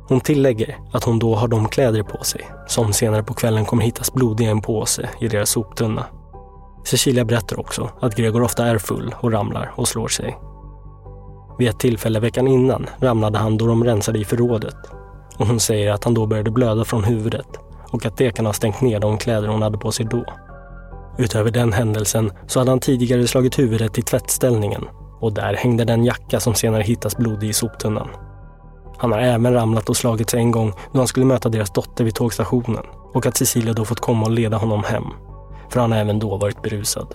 Hon 0.08 0.20
tillägger 0.20 0.76
att 0.92 1.04
hon 1.04 1.18
då 1.18 1.34
har 1.34 1.48
de 1.48 1.68
kläder 1.68 2.02
på 2.02 2.24
sig, 2.24 2.40
som 2.66 2.92
senare 2.92 3.22
på 3.22 3.34
kvällen 3.34 3.64
kommer 3.64 3.82
hittas 3.82 4.12
blodiga 4.12 4.48
i 4.48 4.50
en 4.50 4.60
påse 4.60 5.08
i 5.20 5.28
deras 5.28 5.50
soptunna. 5.50 6.06
Cecilia 6.84 7.24
berättar 7.24 7.60
också 7.60 7.90
att 8.00 8.16
Gregor 8.16 8.42
ofta 8.42 8.66
är 8.66 8.78
full 8.78 9.14
och 9.20 9.32
ramlar 9.32 9.72
och 9.76 9.88
slår 9.88 10.08
sig. 10.08 10.38
Vid 11.58 11.68
ett 11.68 11.78
tillfälle 11.78 12.20
veckan 12.20 12.48
innan 12.48 12.86
ramlade 13.00 13.38
han 13.38 13.56
då 13.56 13.66
de 13.66 13.84
rensade 13.84 14.18
i 14.18 14.24
förrådet. 14.24 14.76
Och 15.36 15.46
hon 15.46 15.60
säger 15.60 15.92
att 15.92 16.04
han 16.04 16.14
då 16.14 16.26
började 16.26 16.50
blöda 16.50 16.84
från 16.84 17.04
huvudet 17.04 17.46
och 17.90 18.06
att 18.06 18.16
det 18.16 18.30
kan 18.30 18.46
ha 18.46 18.52
stängt 18.52 18.80
ner 18.80 19.00
de 19.00 19.18
kläder 19.18 19.48
hon 19.48 19.62
hade 19.62 19.78
på 19.78 19.92
sig 19.92 20.06
då. 20.06 20.24
Utöver 21.18 21.50
den 21.50 21.72
händelsen 21.72 22.32
så 22.46 22.58
hade 22.58 22.70
han 22.70 22.80
tidigare 22.80 23.26
slagit 23.26 23.58
huvudet 23.58 23.98
i 23.98 24.02
tvättställningen 24.02 24.84
och 25.20 25.32
där 25.32 25.54
hängde 25.54 25.84
den 25.84 26.04
jacka 26.04 26.40
som 26.40 26.54
senare 26.54 26.82
hittas 26.82 27.16
blodig 27.16 27.48
i 27.48 27.52
soptunnan. 27.52 28.08
Han 28.98 29.12
har 29.12 29.18
även 29.18 29.52
ramlat 29.52 29.88
och 29.88 29.96
slagit 29.96 30.30
sig 30.30 30.40
en 30.40 30.50
gång 30.50 30.72
då 30.92 30.98
han 30.98 31.08
skulle 31.08 31.26
möta 31.26 31.48
deras 31.48 31.72
dotter 31.72 32.04
vid 32.04 32.14
tågstationen 32.14 32.84
och 33.14 33.26
att 33.26 33.36
Cecilia 33.36 33.72
då 33.72 33.84
fått 33.84 34.00
komma 34.00 34.26
och 34.26 34.32
leda 34.32 34.56
honom 34.56 34.84
hem. 34.84 35.04
För 35.68 35.80
han 35.80 35.92
har 35.92 35.98
även 35.98 36.18
då 36.18 36.36
varit 36.36 36.62
berusad. 36.62 37.14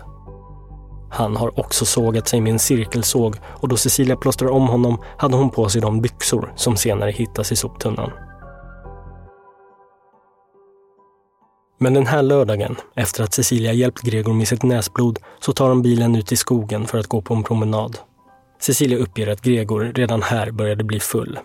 Han 1.12 1.36
har 1.36 1.60
också 1.60 1.86
sågat 1.86 2.28
sig 2.28 2.42
med 2.42 2.54
en 2.54 2.60
cirkelsåg 2.60 3.36
och 3.46 3.68
då 3.68 3.78
Cecilia 3.78 4.16
plåstrar 4.16 4.50
om 4.50 4.68
honom 4.68 4.98
hade 5.18 5.38
hon 5.38 5.50
på 5.50 5.70
sig 5.70 5.82
de 5.82 6.02
byxor 6.02 6.54
som 6.56 6.76
senare 6.76 7.12
hittas 7.12 7.52
i 7.52 7.56
soptunnan. 7.56 8.12
Men 11.82 11.94
den 11.94 12.08
här 12.08 12.22
lördagen, 12.22 12.76
efter 12.96 13.24
att 13.24 13.34
Cecilia 13.34 13.74
hjälpt 13.74 14.02
Gregor 14.02 14.34
med 14.34 14.48
sitt 14.48 14.64
näsblod, 14.64 15.20
så 15.40 15.54
tar 15.54 15.70
de 15.70 15.82
bilen 15.82 16.16
ut 16.16 16.32
i 16.32 16.36
skogen 16.36 16.88
för 16.88 16.98
att 16.98 17.08
gå 17.08 17.22
på 17.22 17.34
en 17.34 17.44
promenad. 17.44 17.98
Cecilia 18.62 18.98
uppger 18.98 19.28
att 19.28 19.42
Gregor 19.42 19.92
redan 19.96 20.22
här 20.22 20.52
började 20.52 20.84
bli 20.84 21.00
full. 21.00 21.40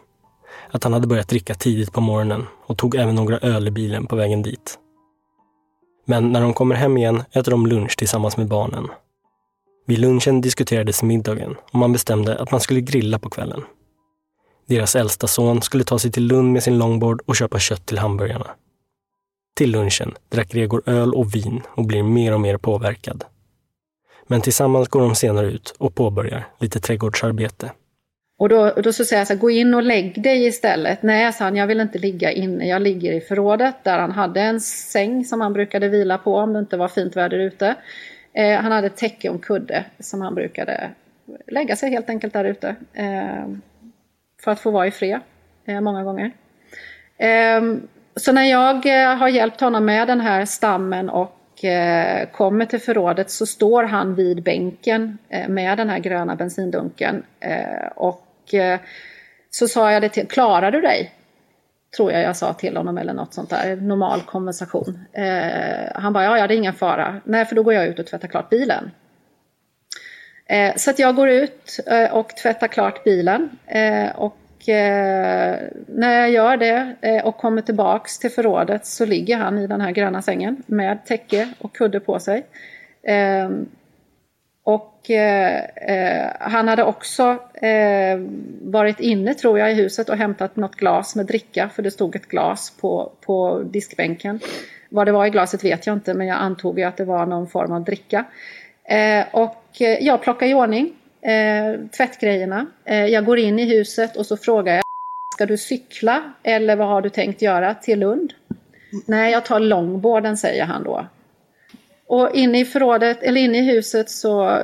Att 0.70 0.84
han 0.84 0.92
hade 0.92 1.06
börjat 1.06 1.28
dricka 1.28 1.54
tidigt 1.54 1.92
på 1.92 2.00
morgonen 2.00 2.46
och 2.66 2.78
tog 2.78 2.94
även 2.94 3.14
några 3.14 3.38
öl 3.38 3.68
i 3.68 3.70
bilen 3.70 4.06
på 4.06 4.16
vägen 4.16 4.42
dit. 4.42 4.78
Men 6.04 6.32
när 6.32 6.40
de 6.40 6.54
kommer 6.54 6.74
hem 6.74 6.96
igen 6.96 7.22
äter 7.32 7.50
de 7.50 7.66
lunch 7.66 7.96
tillsammans 7.98 8.36
med 8.36 8.48
barnen. 8.48 8.88
Vid 9.86 9.98
lunchen 9.98 10.40
diskuterades 10.40 11.02
middagen 11.02 11.56
och 11.72 11.78
man 11.78 11.92
bestämde 11.92 12.38
att 12.38 12.50
man 12.50 12.60
skulle 12.60 12.80
grilla 12.80 13.18
på 13.18 13.30
kvällen. 13.30 13.62
Deras 14.66 14.96
äldsta 14.96 15.26
son 15.26 15.62
skulle 15.62 15.84
ta 15.84 15.98
sig 15.98 16.12
till 16.12 16.26
Lund 16.26 16.52
med 16.52 16.62
sin 16.62 16.78
longboard 16.78 17.22
och 17.26 17.36
köpa 17.36 17.58
kött 17.58 17.86
till 17.86 17.98
hamburgarna. 17.98 18.46
Till 19.56 19.70
lunchen 19.70 20.14
drack 20.28 20.48
Gregor 20.48 20.82
öl 20.86 21.14
och 21.14 21.34
vin 21.34 21.62
och 21.68 21.84
blir 21.84 22.02
mer 22.02 22.34
och 22.34 22.40
mer 22.40 22.56
påverkad. 22.56 23.24
Men 24.26 24.40
tillsammans 24.40 24.88
går 24.88 25.00
de 25.00 25.14
senare 25.14 25.46
ut 25.46 25.74
och 25.78 25.94
påbörjar 25.94 26.48
lite 26.58 26.80
trädgårdsarbete. 26.80 27.72
Och 28.36 28.48
då, 28.48 28.70
då 28.70 28.92
så 28.92 29.04
säger 29.04 29.20
jag 29.20 29.26
så 29.26 29.32
här, 29.32 29.40
gå 29.40 29.50
in 29.50 29.74
och 29.74 29.82
lägg 29.82 30.22
dig 30.22 30.46
istället. 30.46 31.02
Nej, 31.02 31.32
sa 31.32 31.44
han, 31.44 31.56
jag 31.56 31.66
vill 31.66 31.80
inte 31.80 31.98
ligga 31.98 32.32
inne. 32.32 32.68
Jag 32.68 32.82
ligger 32.82 33.12
i 33.12 33.20
förrådet 33.20 33.74
där 33.82 33.98
han 33.98 34.12
hade 34.12 34.40
en 34.40 34.60
säng 34.60 35.24
som 35.24 35.40
han 35.40 35.52
brukade 35.52 35.88
vila 35.88 36.18
på 36.18 36.34
om 36.34 36.52
det 36.52 36.58
inte 36.58 36.76
var 36.76 36.88
fint 36.88 37.16
väder 37.16 37.38
ute. 37.38 37.74
Eh, 38.32 38.60
han 38.60 38.72
hade 38.72 38.86
ett 38.86 38.96
täcke 38.96 39.28
och 39.28 39.34
en 39.34 39.40
kudde 39.40 39.84
som 39.98 40.20
han 40.20 40.34
brukade 40.34 40.90
lägga 41.46 41.76
sig 41.76 41.90
helt 41.90 42.08
enkelt 42.08 42.32
där 42.32 42.44
ute. 42.44 42.76
Eh, 42.92 43.46
för 44.44 44.50
att 44.50 44.60
få 44.60 44.70
vara 44.70 44.86
i 44.86 44.90
fred 44.90 45.20
eh, 45.64 45.80
många 45.80 46.04
gånger. 46.04 46.30
Eh, 47.18 47.62
så 48.16 48.32
när 48.32 48.44
jag 48.44 48.86
eh, 48.86 49.16
har 49.16 49.28
hjälpt 49.28 49.60
honom 49.60 49.84
med 49.84 50.08
den 50.08 50.20
här 50.20 50.44
stammen 50.44 51.10
och 51.10 51.36
eh, 51.62 52.28
kommer 52.30 52.66
till 52.66 52.80
förrådet 52.80 53.30
så 53.30 53.46
står 53.46 53.82
han 53.82 54.14
vid 54.14 54.42
bänken 54.42 55.18
eh, 55.28 55.48
med 55.48 55.78
den 55.78 55.88
här 55.88 55.98
gröna 55.98 56.36
bensindunken. 56.36 57.22
Eh, 57.40 57.86
och 57.94 58.54
eh, 58.54 58.80
så 59.50 59.68
sa 59.68 59.92
jag 59.92 60.02
det 60.02 60.08
till 60.08 60.28
klarar 60.28 60.70
du 60.70 60.80
dig? 60.80 61.12
Tror 61.96 62.12
jag 62.12 62.22
jag 62.22 62.36
sa 62.36 62.52
till 62.52 62.76
honom 62.76 62.98
eller 62.98 63.14
något 63.14 63.34
sånt 63.34 63.50
där, 63.50 63.76
normal 63.76 64.22
konversation. 64.22 64.98
Han 65.94 66.12
bara, 66.12 66.24
ja, 66.24 66.38
ja 66.38 66.46
det 66.46 66.54
är 66.54 66.56
ingen 66.56 66.74
fara. 66.74 67.20
Nej, 67.24 67.44
för 67.44 67.56
då 67.56 67.62
går 67.62 67.74
jag 67.74 67.86
ut 67.86 67.98
och 67.98 68.06
tvättar 68.06 68.28
klart 68.28 68.50
bilen. 68.50 68.90
Så 70.76 70.90
att 70.90 70.98
jag 70.98 71.16
går 71.16 71.28
ut 71.28 71.80
och 72.12 72.28
tvättar 72.28 72.68
klart 72.68 73.04
bilen. 73.04 73.50
Och 74.14 74.36
eh, 74.68 75.56
när 75.86 76.20
jag 76.20 76.30
gör 76.30 76.56
det 76.56 76.94
eh, 77.00 77.26
och 77.26 77.36
kommer 77.36 77.62
tillbaks 77.62 78.18
till 78.18 78.30
förrådet 78.30 78.86
så 78.86 79.04
ligger 79.06 79.36
han 79.36 79.58
i 79.58 79.66
den 79.66 79.80
här 79.80 79.90
gröna 79.90 80.22
sängen 80.22 80.62
med 80.66 81.04
täcke 81.04 81.48
och 81.58 81.76
kudde 81.76 82.00
på 82.00 82.18
sig. 82.18 82.46
Ehm, 83.02 83.52
eh, 83.52 83.66
och 84.62 85.10
eh, 85.10 86.30
han 86.40 86.68
hade 86.68 86.84
också 86.84 87.22
eh, 87.54 88.18
varit 88.62 89.00
inne 89.00 89.34
tror 89.34 89.58
jag 89.58 89.72
i 89.72 89.74
huset 89.74 90.08
och 90.08 90.16
hämtat 90.16 90.56
något 90.56 90.76
glas 90.76 91.16
med 91.16 91.26
dricka 91.26 91.68
för 91.68 91.82
det 91.82 91.90
stod 91.90 92.16
ett 92.16 92.28
glas 92.28 92.70
på, 92.80 93.12
på 93.20 93.62
diskbänken. 93.64 94.40
Vad 94.88 95.06
det 95.06 95.12
var 95.12 95.26
i 95.26 95.30
glaset 95.30 95.64
vet 95.64 95.86
jag 95.86 95.96
inte 95.96 96.14
men 96.14 96.26
jag 96.26 96.36
antog 96.36 96.82
att 96.82 96.96
det 96.96 97.04
var 97.04 97.26
någon 97.26 97.48
form 97.48 97.72
av 97.72 97.84
dricka. 97.84 98.24
Eh, 98.84 99.24
och 99.32 99.80
eh, 99.80 100.04
jag 100.04 100.22
plockar 100.22 100.46
i 100.46 100.54
ordning 100.54 100.92
eh, 101.24 101.88
tvättgrejerna. 101.96 102.66
Eh, 102.84 103.06
jag 103.06 103.24
går 103.24 103.38
in 103.38 103.58
i 103.58 103.64
huset 103.64 104.16
och 104.16 104.26
så 104.26 104.36
frågar 104.36 104.74
jag 104.74 104.84
Ska 105.34 105.46
du 105.46 105.58
cykla 105.58 106.32
eller 106.42 106.76
vad 106.76 106.88
har 106.88 107.02
du 107.02 107.10
tänkt 107.10 107.42
göra 107.42 107.74
till 107.74 107.98
Lund? 107.98 108.32
Nej, 109.06 109.32
jag 109.32 109.44
tar 109.44 109.60
långborden 109.60 110.36
säger 110.36 110.64
han 110.64 110.84
då. 110.84 111.06
Och 112.06 112.30
inne 112.34 112.60
i 112.60 112.64
förrådet, 112.64 113.22
eller 113.22 113.40
inne 113.40 113.58
i 113.58 113.62
huset 113.62 114.10
så 114.10 114.60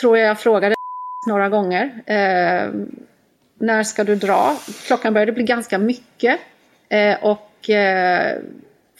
tror 0.00 0.18
jag 0.18 0.28
jag 0.28 0.40
frågade 0.40 0.74
några 1.28 1.48
gånger. 1.48 2.02
Eh, 2.06 2.70
när 3.58 3.82
ska 3.82 4.04
du 4.04 4.16
dra? 4.16 4.56
Klockan 4.86 5.14
började 5.14 5.32
bli 5.32 5.44
ganska 5.44 5.78
mycket. 5.78 6.40
Eh, 6.88 7.24
och 7.24 7.70
eh, 7.70 8.38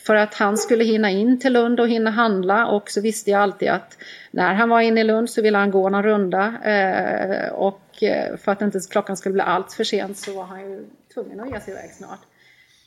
för 0.06 0.14
att 0.14 0.34
han 0.34 0.56
skulle 0.56 0.84
hinna 0.84 1.10
in 1.10 1.40
till 1.40 1.52
Lund 1.52 1.80
och 1.80 1.88
hinna 1.88 2.10
handla 2.10 2.66
och 2.66 2.90
så 2.90 3.00
visste 3.00 3.30
jag 3.30 3.40
alltid 3.40 3.68
att 3.68 3.98
när 4.30 4.54
han 4.54 4.68
var 4.68 4.80
inne 4.80 5.00
i 5.00 5.04
Lund 5.04 5.30
så 5.30 5.42
ville 5.42 5.58
han 5.58 5.70
gå 5.70 5.88
någon 5.88 6.02
runda 6.02 6.54
eh, 6.64 7.52
och 7.52 8.02
eh, 8.02 8.36
för 8.36 8.52
att 8.52 8.62
inte 8.62 8.80
klockan 8.90 9.16
skulle 9.16 9.32
bli 9.32 9.42
allt 9.42 9.72
för 9.72 9.84
sent 9.84 10.18
så 10.18 10.32
var 10.36 10.44
han 10.44 10.60
ju 10.70 10.84
tvungen 11.14 11.40
att 11.40 11.50
ge 11.50 11.60
sig 11.60 11.72
iväg 11.72 11.90
snart. 11.90 12.20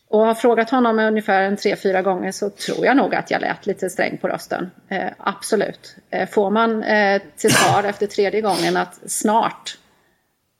Och 0.07 0.19
har 0.19 0.33
frågat 0.33 0.69
honom 0.69 0.99
ungefär 0.99 1.41
en 1.41 1.57
tre, 1.57 1.75
fyra 1.75 2.01
gånger 2.01 2.31
så 2.31 2.49
tror 2.49 2.85
jag 2.85 2.97
nog 2.97 3.15
att 3.15 3.31
jag 3.31 3.41
lät 3.41 3.65
lite 3.65 3.89
sträng 3.89 4.17
på 4.17 4.27
rösten. 4.27 4.71
Eh, 4.89 5.11
absolut. 5.17 5.95
Eh, 6.09 6.29
får 6.29 6.49
man 6.49 6.83
eh, 6.83 7.21
till 7.35 7.53
svar 7.53 7.83
efter 7.83 8.07
tredje 8.07 8.41
gången 8.41 8.77
att 8.77 8.99
snart 9.05 9.77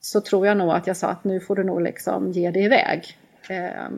så 0.01 0.21
tror 0.21 0.47
jag 0.47 0.57
nog 0.57 0.71
att 0.71 0.87
jag 0.87 0.97
sa 0.97 1.07
att 1.07 1.23
nu 1.23 1.39
får 1.39 1.55
du 1.55 1.63
nog 1.63 1.81
liksom 1.81 2.31
ge 2.31 2.51
dig 2.51 2.63
iväg. 2.63 3.17
Eh, 3.49 3.89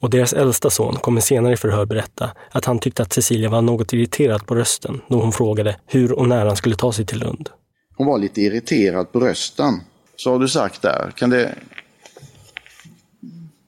och 0.00 0.10
deras 0.10 0.32
äldsta 0.32 0.70
son 0.70 0.96
kommer 0.96 1.20
senare 1.20 1.52
i 1.52 1.56
förhör 1.56 1.86
berätta 1.86 2.30
att 2.50 2.64
han 2.64 2.78
tyckte 2.78 3.02
att 3.02 3.12
Cecilia 3.12 3.50
var 3.50 3.62
något 3.62 3.92
irriterad 3.92 4.46
på 4.46 4.54
rösten 4.54 5.00
då 5.08 5.20
hon 5.20 5.32
frågade 5.32 5.76
hur 5.86 6.12
och 6.12 6.28
när 6.28 6.46
han 6.46 6.56
skulle 6.56 6.76
ta 6.76 6.92
sig 6.92 7.06
till 7.06 7.18
Lund. 7.18 7.50
Hon 7.96 8.06
var 8.06 8.18
lite 8.18 8.40
irriterad 8.40 9.12
på 9.12 9.20
rösten. 9.20 9.80
Så 10.16 10.32
har 10.32 10.38
du 10.38 10.48
sagt 10.48 10.82
där. 10.82 11.12
Kan 11.16 11.30
det... 11.30 11.54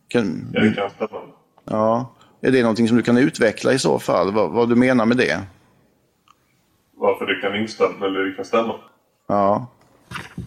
Kan... 0.08 0.50
Ja, 0.52 0.60
det 0.60 0.74
kan. 0.74 1.20
Ja. 1.64 2.14
Är 2.40 2.50
det 2.50 2.62
någonting 2.62 2.88
som 2.88 2.96
du 2.96 3.02
kan 3.02 3.16
utveckla 3.16 3.72
i 3.72 3.78
så 3.78 3.98
fall? 3.98 4.32
Vad, 4.32 4.50
vad 4.50 4.68
du 4.68 4.74
menar 4.74 5.06
med 5.06 5.16
det? 5.16 5.40
Varför 6.96 7.26
det 7.26 7.40
kan 7.40 7.56
instämma, 7.56 8.06
eller 8.06 8.20
det 8.20 8.32
kan 8.32 8.44
stämma? 8.44 8.74
Ja. 9.26 9.66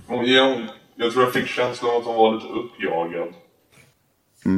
Ja, 0.08 0.58
Jag 0.96 1.12
tror 1.12 1.24
jag 1.24 1.34
fick 1.34 1.48
känslan 1.48 1.92
av 1.92 1.98
att 1.98 2.06
hon 2.06 2.16
var 2.16 2.34
lite 2.34 2.48
uppjagad. 2.48 3.34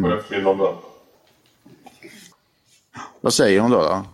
På 0.04 0.18
eftermiddagen. 0.18 0.76
Vad 3.22 3.34
säger 3.34 3.60
hon 3.60 3.72
då? 3.72 3.78
då? 3.78 4.06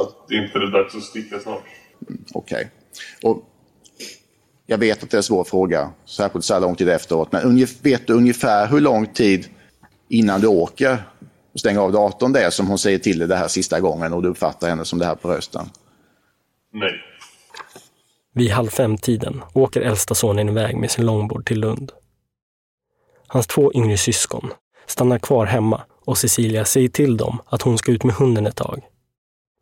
Att 0.00 0.28
det 0.28 0.34
inte 0.34 0.58
är 0.58 0.72
dags 0.72 0.94
att 0.94 1.02
sticka 1.02 1.38
snart. 1.38 1.62
Okej. 2.34 2.70
Och 3.22 3.44
Jag 4.66 4.78
vet 4.78 5.02
att 5.02 5.10
det 5.10 5.14
är 5.14 5.18
en 5.18 5.22
svår 5.22 5.44
fråga, 5.44 5.90
särskilt 6.04 6.44
så 6.44 6.54
här 6.54 6.60
lång 6.60 6.74
tid 6.74 6.88
efteråt. 6.88 7.32
Men 7.32 7.66
vet 7.82 8.06
du 8.06 8.12
ungefär 8.12 8.66
hur 8.66 8.80
lång 8.80 9.06
tid 9.06 9.48
innan 10.08 10.40
du 10.40 10.46
åker 10.46 11.02
och 11.52 11.60
stänger 11.60 11.80
av 11.80 11.92
datorn 11.92 12.32
det 12.32 12.40
är 12.40 12.50
som 12.50 12.66
hon 12.66 12.78
säger 12.78 12.98
till 12.98 13.18
dig 13.18 13.28
det 13.28 13.36
här 13.36 13.48
sista 13.48 13.80
gången 13.80 14.12
och 14.12 14.22
du 14.22 14.28
uppfattar 14.28 14.68
henne 14.68 14.84
som 14.84 14.98
det 14.98 15.06
här 15.06 15.14
på 15.14 15.28
rösten? 15.28 15.66
Nej. 16.72 17.00
Vid 18.34 18.50
halv 18.50 18.68
fem-tiden 18.68 19.42
åker 19.52 19.80
äldsta 19.80 20.14
sonen 20.14 20.48
iväg 20.48 20.76
med 20.76 20.90
sin 20.90 21.06
långboard 21.06 21.46
till 21.46 21.60
Lund. 21.60 21.92
Hans 23.26 23.46
två 23.46 23.72
yngre 23.74 23.96
syskon 23.96 24.50
stannar 24.86 25.18
kvar 25.18 25.46
hemma 25.46 25.82
och 26.06 26.18
Cecilia 26.18 26.64
säger 26.64 26.88
till 26.88 27.16
dem 27.16 27.38
att 27.46 27.62
hon 27.62 27.78
ska 27.78 27.92
ut 27.92 28.04
med 28.04 28.14
hunden 28.14 28.46
ett 28.46 28.56
tag. 28.56 28.82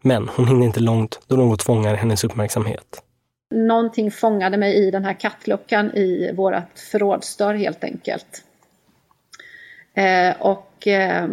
Men 0.02 0.28
hon 0.28 0.48
hinner 0.48 0.66
inte 0.66 0.80
långt 0.80 1.20
då 1.26 1.36
något 1.36 1.62
fångar 1.62 1.94
hennes 1.94 2.24
uppmärksamhet. 2.24 3.02
Någonting 3.54 4.10
fångade 4.10 4.56
mig 4.56 4.74
i 4.74 4.90
den 4.90 5.04
här 5.04 5.12
kattluckan 5.12 5.90
i 5.90 6.32
vårt 6.32 6.78
förrådsdörr 6.92 7.54
helt 7.54 7.84
enkelt. 7.84 8.44
Eh, 9.94 10.40
och 10.40 10.86
eh, 10.86 11.28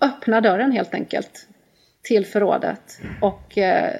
öppna 0.00 0.40
dörren 0.40 0.72
helt 0.72 0.94
enkelt 0.94 1.48
till 2.02 2.26
förrådet. 2.26 3.00
Och 3.20 3.58
eh, 3.58 3.94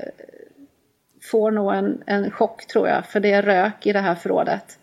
får 1.22 1.51
nog 1.51 1.74
en, 1.74 2.03
en 2.07 2.31
chock 2.31 2.66
tror 2.66 2.89
jag, 2.89 3.07
för 3.07 3.20
det 3.20 3.33
är 3.33 3.43
rök 3.43 3.87
i 3.87 3.93
det 3.93 4.01
här 4.01 4.14
förrådet. 4.14 4.79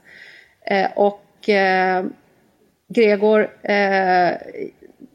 Eh, 0.61 0.91
och 0.95 1.49
eh, 1.49 2.05
Gregor, 2.87 3.49
eh, 3.63 4.33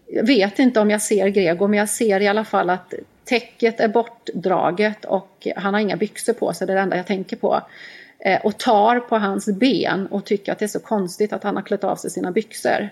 jag 0.07 0.27
vet 0.27 0.59
inte 0.59 0.81
om 0.81 0.91
jag 0.91 1.03
ser 1.03 1.29
Gregor, 1.29 1.69
men 1.69 1.79
jag 1.79 1.89
ser 1.89 2.21
i 2.21 2.29
alla 2.29 2.45
fall 2.45 2.71
att 2.71 2.95
täcket 3.25 3.81
är 3.81 3.89
bortdraget 3.89 5.05
och 5.05 5.47
han 5.57 5.75
har 5.75 5.81
inga 5.81 5.97
byxor 5.97 6.33
på 6.33 6.53
sig, 6.53 6.67
det 6.67 6.73
är 6.73 6.75
det 6.75 6.83
enda 6.83 6.97
jag 6.97 7.07
tänker 7.07 7.37
på. 7.37 7.63
Eh, 8.19 8.41
och 8.41 8.59
tar 8.59 9.01
på 9.01 9.19
hans 9.19 9.47
ben 9.47 10.07
och 10.07 10.25
tycker 10.25 10.53
att 10.53 10.59
det 10.59 10.65
är 10.65 10.69
så 10.69 10.81
konstigt 10.81 11.33
att 11.33 11.43
han 11.43 11.57
har 11.57 11.63
klätt 11.63 11.85
av 11.85 11.97
sig 11.97 12.11
sina 12.11 12.31
byxor. 12.31 12.89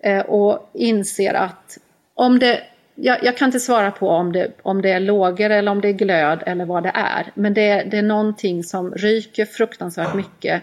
Eh, 0.00 0.20
och 0.20 0.70
inser 0.72 1.34
att 1.34 1.78
om 2.14 2.38
det, 2.38 2.60
jag, 2.94 3.24
jag 3.24 3.36
kan 3.36 3.48
inte 3.48 3.60
svara 3.60 3.90
på 3.90 4.08
om 4.08 4.32
det, 4.32 4.52
om 4.62 4.82
det 4.82 4.90
är 4.90 5.00
lågor 5.00 5.50
eller 5.50 5.72
om 5.72 5.80
det 5.80 5.88
är 5.88 5.92
glöd 5.92 6.42
eller 6.46 6.64
vad 6.64 6.82
det 6.82 6.92
är. 6.94 7.32
Men 7.34 7.54
det, 7.54 7.82
det 7.90 7.98
är 7.98 8.02
någonting 8.02 8.64
som 8.64 8.94
ryker 8.94 9.44
fruktansvärt 9.44 10.14
mycket. 10.14 10.62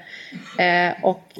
Eh, 0.59 1.03
och 1.03 1.39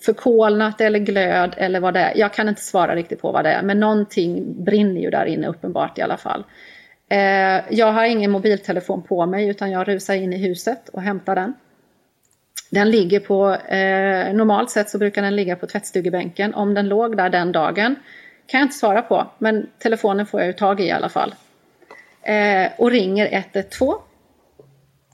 förkolnat 0.00 0.80
eller 0.80 0.98
glöd 0.98 1.54
eller 1.56 1.80
vad 1.80 1.94
det 1.94 2.00
är. 2.00 2.16
Jag 2.16 2.32
kan 2.32 2.48
inte 2.48 2.62
svara 2.62 2.94
riktigt 2.94 3.20
på 3.20 3.32
vad 3.32 3.44
det 3.44 3.50
är, 3.50 3.62
men 3.62 3.80
någonting 3.80 4.64
brinner 4.64 5.00
ju 5.00 5.10
där 5.10 5.26
inne 5.26 5.48
uppenbart 5.48 5.98
i 5.98 6.02
alla 6.02 6.16
fall. 6.16 6.44
Eh, 7.10 7.60
jag 7.70 7.92
har 7.92 8.04
ingen 8.04 8.30
mobiltelefon 8.30 9.02
på 9.02 9.26
mig 9.26 9.48
utan 9.48 9.70
jag 9.70 9.88
rusar 9.88 10.14
in 10.14 10.32
i 10.32 10.36
huset 10.36 10.88
och 10.88 11.02
hämtar 11.02 11.34
den. 11.34 11.54
Den 12.70 12.90
ligger 12.90 13.20
på, 13.20 13.54
eh, 13.54 14.34
normalt 14.34 14.70
sett 14.70 14.90
så 14.90 14.98
brukar 14.98 15.22
den 15.22 15.36
ligga 15.36 15.56
på 15.56 15.66
tvättstugebänken. 15.66 16.54
Om 16.54 16.74
den 16.74 16.88
låg 16.88 17.16
där 17.16 17.30
den 17.30 17.52
dagen 17.52 17.96
kan 18.46 18.60
jag 18.60 18.66
inte 18.66 18.76
svara 18.76 19.02
på, 19.02 19.26
men 19.38 19.66
telefonen 19.78 20.26
får 20.26 20.40
jag 20.40 20.46
ju 20.46 20.52
tag 20.52 20.80
i 20.80 20.84
i 20.84 20.90
alla 20.90 21.08
fall. 21.08 21.34
Eh, 22.22 22.70
och 22.78 22.90
ringer 22.90 23.26
112. 23.32 23.98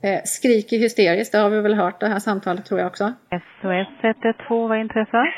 Eh, 0.04 0.20
skriker 0.24 0.78
hysteriskt, 0.78 1.32
det 1.32 1.38
har 1.38 1.50
vi 1.50 1.60
väl 1.60 1.74
hört 1.74 2.00
det 2.00 2.08
här 2.08 2.18
samtalet 2.18 2.66
tror 2.66 2.80
jag 2.80 2.86
också. 2.86 3.12
SOS 3.30 3.88
112, 4.02 4.68
vad 4.68 4.78
är 4.78 4.80
intresset? 4.80 5.34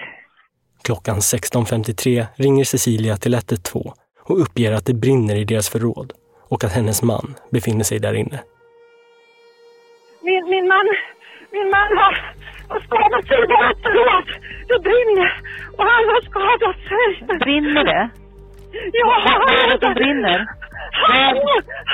Klockan 0.85 1.17
16.53 1.17 2.27
ringer 2.37 2.65
Cecilia 2.65 3.17
till 3.17 3.35
112 3.35 3.93
och 4.29 4.41
uppger 4.43 4.73
att 4.73 4.87
det 4.87 4.95
brinner 4.95 5.37
i 5.37 5.45
deras 5.45 5.69
förråd 5.71 6.13
och 6.51 6.65
att 6.65 6.73
hennes 6.73 7.03
man 7.03 7.35
befinner 7.51 7.85
sig 7.85 7.99
där 7.99 8.15
inne. 8.15 8.39
Min, 10.23 10.45
min 10.53 10.69
man, 10.69 10.87
min 11.53 11.69
man 11.77 11.91
har, 12.01 12.15
har 12.69 12.81
skadat 12.87 13.25
sig 13.29 13.39
i 13.45 13.47
vårt 13.55 13.81
förråd. 13.87 14.27
Det 14.69 14.79
brinner 14.89 15.31
och 15.77 15.85
han 15.93 16.05
har 16.13 16.21
skadat 16.31 16.79
sig. 16.91 17.39
Brinner 17.39 17.85
det? 17.85 18.11
Ja, 18.93 19.09
är 19.49 19.71
det 19.71 19.79
som 19.85 19.95
brinner? 19.95 20.39
Han, 20.93 21.37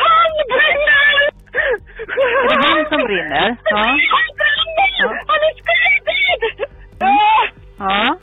han 0.03 0.33
brinner! 0.53 1.32
Är 1.53 2.57
det 2.61 2.67
han 2.69 2.85
som 2.89 3.01
brinner? 3.09 3.57
Ja. 3.65 3.85
Han 4.15 4.29
brinner! 4.41 5.07
Han 5.31 5.41
är 5.49 5.55
skrivit! 5.63 6.69
Ja! 7.01 7.47
Ja. 7.79 8.17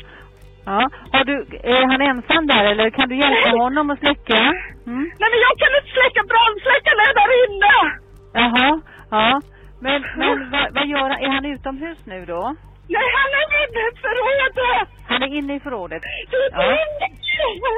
ja. 0.66 0.90
Har 1.12 1.24
du, 1.24 1.36
är 1.64 1.86
han 1.92 2.02
ensam 2.02 2.48
där 2.48 2.66
eller 2.66 2.90
kan 2.90 3.10
du 3.10 3.16
hjälpa 3.16 3.50
honom 3.50 3.90
att 3.90 4.00
släcka? 4.00 4.38
Mm. 4.88 5.06
Nej 5.20 5.30
men 5.32 5.40
jag 5.48 5.56
kan 5.62 5.72
inte 5.78 5.92
släcka 5.98 6.22
brandsläckaren 6.32 7.00
är 7.08 7.14
där 7.20 7.32
inne! 7.46 7.76
Jaha. 8.34 8.82
Ja. 9.12 9.42
Men, 9.82 10.02
men 10.18 10.52
vad, 10.52 10.74
vad 10.74 10.88
gör 10.88 11.10
han? 11.10 11.20
Är 11.24 11.30
han 11.30 11.46
utomhus 11.46 12.06
nu 12.06 12.26
då? 12.26 12.56
Nej, 12.90 13.08
han 13.16 13.32
är 13.40 13.44
inne 13.64 13.82
i 13.90 13.92
förrådet! 14.02 14.88
Han 15.08 15.24
är 15.24 15.28
inne 15.38 15.56
i 15.56 15.60
förrådet? 15.60 16.02
Det 16.02 16.50
Ja. 16.52 16.58
brinner! 16.58 17.10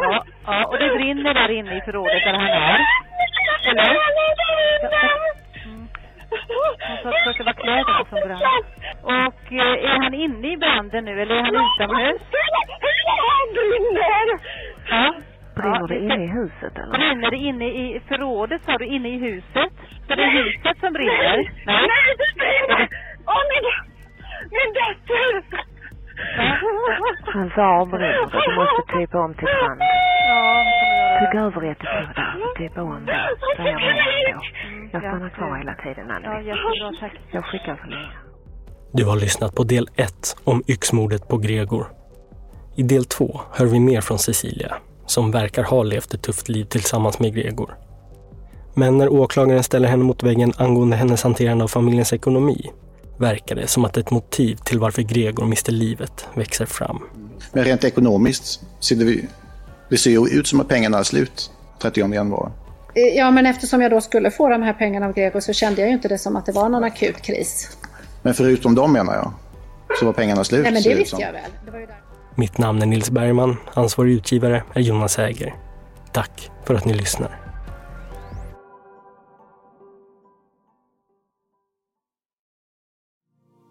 Ja, 0.01 0.23
ja, 0.45 0.65
och 0.65 0.77
det 0.79 0.89
brinner 0.97 1.33
där 1.33 1.51
inne 1.51 1.77
i 1.77 1.81
förrådet 1.81 2.23
där 2.23 2.33
han 2.33 2.47
är? 2.47 2.79
Eller? 3.69 3.97
Han 6.87 6.97
sa 7.03 7.09
att 7.29 7.37
det 7.37 7.43
var 7.43 7.53
kläderna 7.53 8.05
som 8.09 8.19
brann. 8.27 8.63
Och 9.03 9.53
eh, 9.53 9.91
är 9.91 9.97
han 10.03 10.13
inne 10.13 10.53
i 10.53 10.57
branden 10.57 11.05
nu 11.05 11.21
eller 11.21 11.35
är 11.35 11.39
han 11.41 11.55
utomhus? 11.55 12.21
Han 13.29 13.53
brinner! 13.53 14.39
Ja. 14.89 15.13
Brinner 15.55 15.87
det 15.87 15.99
inne 15.99 16.23
i 16.23 16.27
huset 16.27 16.77
eller? 16.77 16.97
Brinner 16.97 17.31
det 17.31 17.37
inne 17.37 17.65
i 17.65 18.01
förrådet 18.07 18.61
sa 18.65 18.77
du? 18.77 18.85
Inne 18.85 19.09
i 19.09 19.17
huset? 19.17 19.71
Så 20.07 20.15
det 20.15 20.23
är 20.23 20.29
huset 20.29 20.79
som 20.79 20.93
brinner? 20.93 21.37
Nej. 21.65 21.87
Nej, 21.87 22.15
det 22.17 22.39
brinner! 22.39 22.87
Åh, 23.27 23.41
min, 23.51 23.65
min 24.55 24.69
dotter! 24.77 25.31
Han 27.33 27.51
sa 27.55 27.63
avbrinner 27.81 28.07
det. 28.07 28.41
Du 28.45 28.55
måste 28.55 28.81
typa 28.97 29.19
om 29.25 29.33
till 29.33 29.43
brand. 29.43 29.81
Tugga 31.19 31.39
över 31.45 31.61
112 31.63 32.07
där 32.15 32.35
och 32.43 32.57
typa 32.57 32.81
om 32.81 33.05
där. 33.05 33.29
Säger 33.57 33.73
man 33.73 34.39
då. 34.39 34.43
Jag 34.91 35.01
stannar 35.01 35.29
kvar 35.29 35.57
hela 35.57 35.75
tiden 35.75 36.11
Anneli. 36.11 36.25
Ja, 36.25 36.55
jättebra, 36.55 36.91
tack. 36.99 37.13
Jag 37.31 37.45
skickar 37.45 37.79
så 37.83 37.89
länge. 37.89 38.11
Du 38.93 39.05
har 39.05 39.15
lyssnat 39.15 39.55
på 39.55 39.63
del 39.63 39.89
1 39.95 40.37
om 40.43 40.63
yxmordet 40.67 41.27
på 41.27 41.37
Gregor. 41.37 41.85
I 42.75 42.83
del 42.83 43.05
2 43.05 43.41
hör 43.51 43.65
vi 43.65 43.79
mer 43.79 44.01
från 44.01 44.19
Cecilia, 44.19 44.75
som 45.05 45.31
verkar 45.31 45.63
ha 45.63 45.83
levt 45.83 46.13
ett 46.13 46.23
tufft 46.23 46.49
liv 46.49 46.63
tillsammans 46.63 47.19
med 47.19 47.35
Gregor. 47.35 47.69
Men 48.75 48.97
när 48.97 49.13
åklagaren 49.13 49.63
ställer 49.63 49.87
henne 49.87 50.03
mot 50.03 50.23
väggen 50.23 50.53
angående 50.57 50.95
hennes 50.95 51.23
hanterande 51.23 51.63
av 51.63 51.67
familjens 51.67 52.13
ekonomi 52.13 52.71
verkar 53.21 53.55
det 53.55 53.67
som 53.67 53.85
att 53.85 53.97
ett 53.97 54.11
motiv 54.11 54.55
till 54.55 54.79
varför 54.79 55.01
Gregor 55.01 55.45
miste 55.45 55.71
livet 55.71 56.27
växer 56.33 56.65
fram. 56.65 56.99
Men 57.53 57.63
rent 57.63 57.83
ekonomiskt 57.83 58.61
ser 58.79 58.95
det, 58.95 59.21
det 59.89 59.97
ser 59.97 60.11
ju 60.11 60.27
ut 60.39 60.47
som 60.47 60.59
att 60.59 60.67
pengarna 60.67 60.99
är 60.99 61.03
slut 61.03 61.51
30 61.81 62.13
januari. 62.13 62.51
Eh, 62.95 63.03
Ja, 63.17 63.31
men 63.31 63.45
eftersom 63.45 63.81
jag 63.81 63.91
då 63.91 64.01
skulle 64.01 64.31
få 64.31 64.49
de 64.49 64.61
här 64.61 64.73
pengarna 64.73 65.05
av 65.05 65.13
Gregor 65.13 65.39
så 65.39 65.53
kände 65.53 65.81
jag 65.81 65.87
ju 65.87 65.93
inte 65.93 66.07
det 66.07 66.17
som 66.17 66.35
att 66.35 66.45
det 66.45 66.51
var 66.51 66.69
någon 66.69 66.83
akut 66.83 67.21
kris. 67.21 67.77
Men 68.21 68.33
förutom 68.33 68.75
dem 68.75 68.93
menar 68.93 69.13
jag, 69.13 69.33
så 69.99 70.05
var 70.05 70.13
pengarna 70.13 70.43
slut. 70.43 70.63
Nej, 70.63 70.71
men 70.73 70.81
det 70.83 70.95
visste 70.95 71.21
jag 71.21 71.31
väl. 71.33 71.41
Det 71.65 71.71
var 71.71 71.79
ju 71.79 71.85
där. 71.85 71.95
Mitt 72.35 72.57
namn 72.57 72.81
är 72.81 72.85
Nils 72.85 73.09
Bergman, 73.09 73.57
ansvarig 73.73 74.13
utgivare 74.13 74.63
är 74.73 74.81
Jonas 74.81 75.19
Äger. 75.19 75.55
Tack 76.11 76.51
för 76.65 76.75
att 76.75 76.85
ni 76.85 76.93
lyssnar. 76.93 77.40